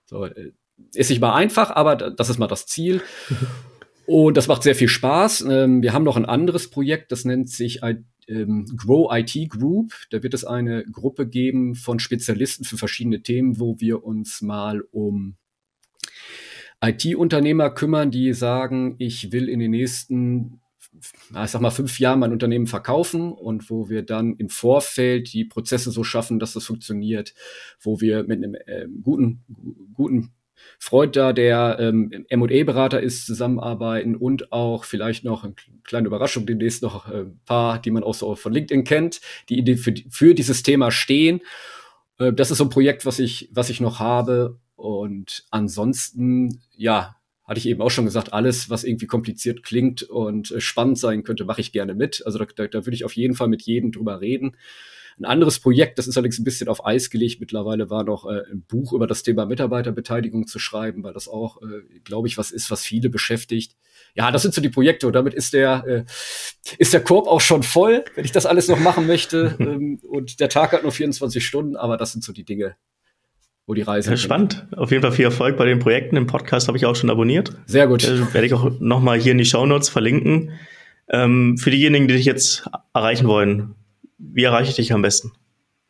[0.06, 0.52] So, äh,
[0.94, 3.02] ist nicht mal einfach, aber das ist mal das Ziel.
[4.12, 5.46] Und das macht sehr viel Spaß.
[5.50, 7.80] Ähm, wir haben noch ein anderes Projekt, das nennt sich
[8.28, 9.94] ähm, Grow IT Group.
[10.10, 14.82] Da wird es eine Gruppe geben von Spezialisten für verschiedene Themen, wo wir uns mal
[14.92, 15.38] um
[16.82, 20.60] IT-Unternehmer kümmern, die sagen, ich will in den nächsten,
[20.92, 25.46] ich sag mal, fünf Jahren mein Unternehmen verkaufen und wo wir dann im Vorfeld die
[25.46, 27.34] Prozesse so schaffen, dass das funktioniert,
[27.80, 29.46] wo wir mit einem äh, guten,
[29.94, 30.34] guten
[30.80, 35.54] Freund da, der ähm, M&A-Berater ist, zusammenarbeiten und auch vielleicht noch eine
[35.84, 39.78] kleine Überraschung demnächst noch ein äh, paar, die man auch so von LinkedIn kennt, die
[39.78, 41.42] für, für dieses Thema stehen.
[42.18, 44.60] Äh, das ist so ein Projekt, was ich, was ich noch habe.
[44.76, 50.52] Und ansonsten, ja, hatte ich eben auch schon gesagt, alles, was irgendwie kompliziert klingt und
[50.52, 52.24] äh, spannend sein könnte, mache ich gerne mit.
[52.26, 54.56] Also da, da, da würde ich auf jeden Fall mit jedem drüber reden.
[55.22, 58.42] Ein anderes Projekt, das ist allerdings ein bisschen auf Eis gelegt mittlerweile, war noch äh,
[58.52, 62.50] ein Buch über das Thema Mitarbeiterbeteiligung zu schreiben, weil das auch, äh, glaube ich, was
[62.50, 63.76] ist, was viele beschäftigt.
[64.16, 66.04] Ja, das sind so die Projekte und damit ist der, äh,
[66.80, 69.56] ist der Korb auch schon voll, wenn ich das alles noch machen möchte.
[69.60, 72.76] ähm, und der Tag hat nur 24 Stunden, aber das sind so die Dinge,
[73.68, 74.10] wo die Reise.
[74.10, 74.66] Ja, spannend.
[74.76, 76.18] Auf jeden Fall viel Erfolg bei den Projekten.
[76.18, 77.56] Im Podcast habe ich auch schon abonniert.
[77.68, 78.04] Sehr gut.
[78.04, 80.52] Äh, werde ich auch nochmal hier in die Show Notes verlinken.
[81.10, 83.76] Ähm, für diejenigen, die dich jetzt erreichen wollen,
[84.22, 85.32] wie erreiche ich dich am besten?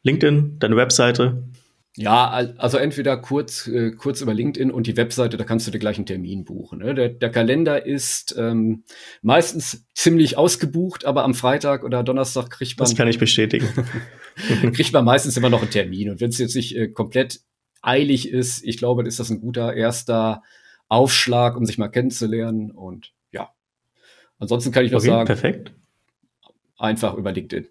[0.04, 1.44] LinkedIn, deine Webseite?
[1.98, 5.80] Ja, also entweder kurz, äh, kurz über LinkedIn und die Webseite, da kannst du dir
[5.80, 6.80] gleich einen Termin buchen.
[6.80, 6.96] Ne?
[6.96, 8.86] Der, der Kalender ist ähm,
[9.22, 12.86] meistens ziemlich ausgebucht, aber am Freitag oder Donnerstag kriegt man.
[12.86, 13.68] Das kann ich bestätigen.
[14.74, 16.10] kriegt man meistens immer noch einen Termin.
[16.12, 17.42] Und wenn es jetzt nicht äh, komplett
[17.82, 20.44] eilig ist, ich glaube, ist das ein guter erster
[20.88, 22.72] Aufschlag, um sich mal kennenzulernen.
[22.72, 23.50] Und ja.
[24.40, 25.26] Ansonsten kann ich noch okay, sagen.
[25.26, 25.74] Perfekt.
[26.78, 27.68] Einfach über LinkedIn.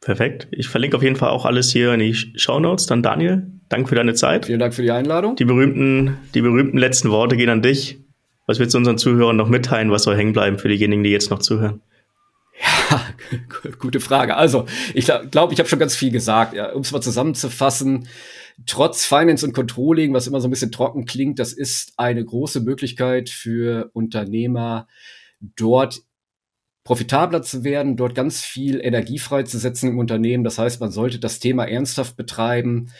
[0.00, 0.48] Perfekt.
[0.50, 2.86] Ich verlinke auf jeden Fall auch alles hier in die Show Notes.
[2.86, 4.46] Dann Daniel, danke für deine Zeit.
[4.46, 5.36] Vielen Dank für die Einladung.
[5.36, 7.98] Die berühmten, die berühmten letzten Worte gehen an dich.
[8.46, 9.90] Was willst du unseren Zuhörern noch mitteilen?
[9.90, 11.82] Was soll hängen bleiben für diejenigen, die jetzt noch zuhören?
[12.60, 13.02] Ja,
[13.78, 14.36] gute Frage.
[14.36, 16.54] Also, ich glaube, ich habe schon ganz viel gesagt.
[16.54, 18.08] Ja, um es mal zusammenzufassen,
[18.66, 22.60] trotz Finance und Controlling, was immer so ein bisschen trocken klingt, das ist eine große
[22.60, 24.88] Möglichkeit für Unternehmer,
[25.40, 26.00] dort
[26.88, 30.42] profitabler zu werden, dort ganz viel Energie freizusetzen im Unternehmen.
[30.42, 32.90] Das heißt, man sollte das Thema ernsthaft betreiben,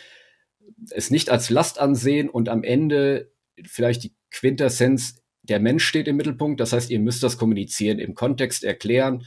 [0.90, 3.32] es nicht als Last ansehen und am Ende
[3.64, 6.60] vielleicht die Quintessenz, der Mensch steht im Mittelpunkt.
[6.60, 9.24] Das heißt, ihr müsst das kommunizieren, im Kontext erklären.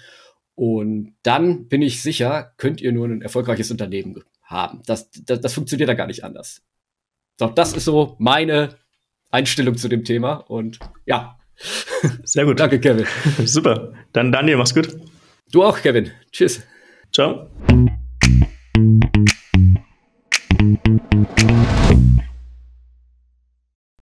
[0.53, 4.84] Und dann bin ich sicher, könnt ihr nur ein erfolgreiches Unternehmen haben.
[4.86, 6.62] Das, das, das funktioniert da gar nicht anders.
[7.39, 8.76] Doch das ist so meine
[9.32, 10.36] Einstellung zu dem Thema.
[10.36, 11.39] Und ja.
[12.24, 12.59] Sehr gut.
[12.59, 13.05] Danke, Kevin.
[13.45, 13.93] Super.
[14.14, 14.89] Dann Daniel, mach's gut.
[15.51, 16.12] Du auch, Kevin.
[16.32, 16.62] Tschüss.
[17.12, 17.49] Ciao.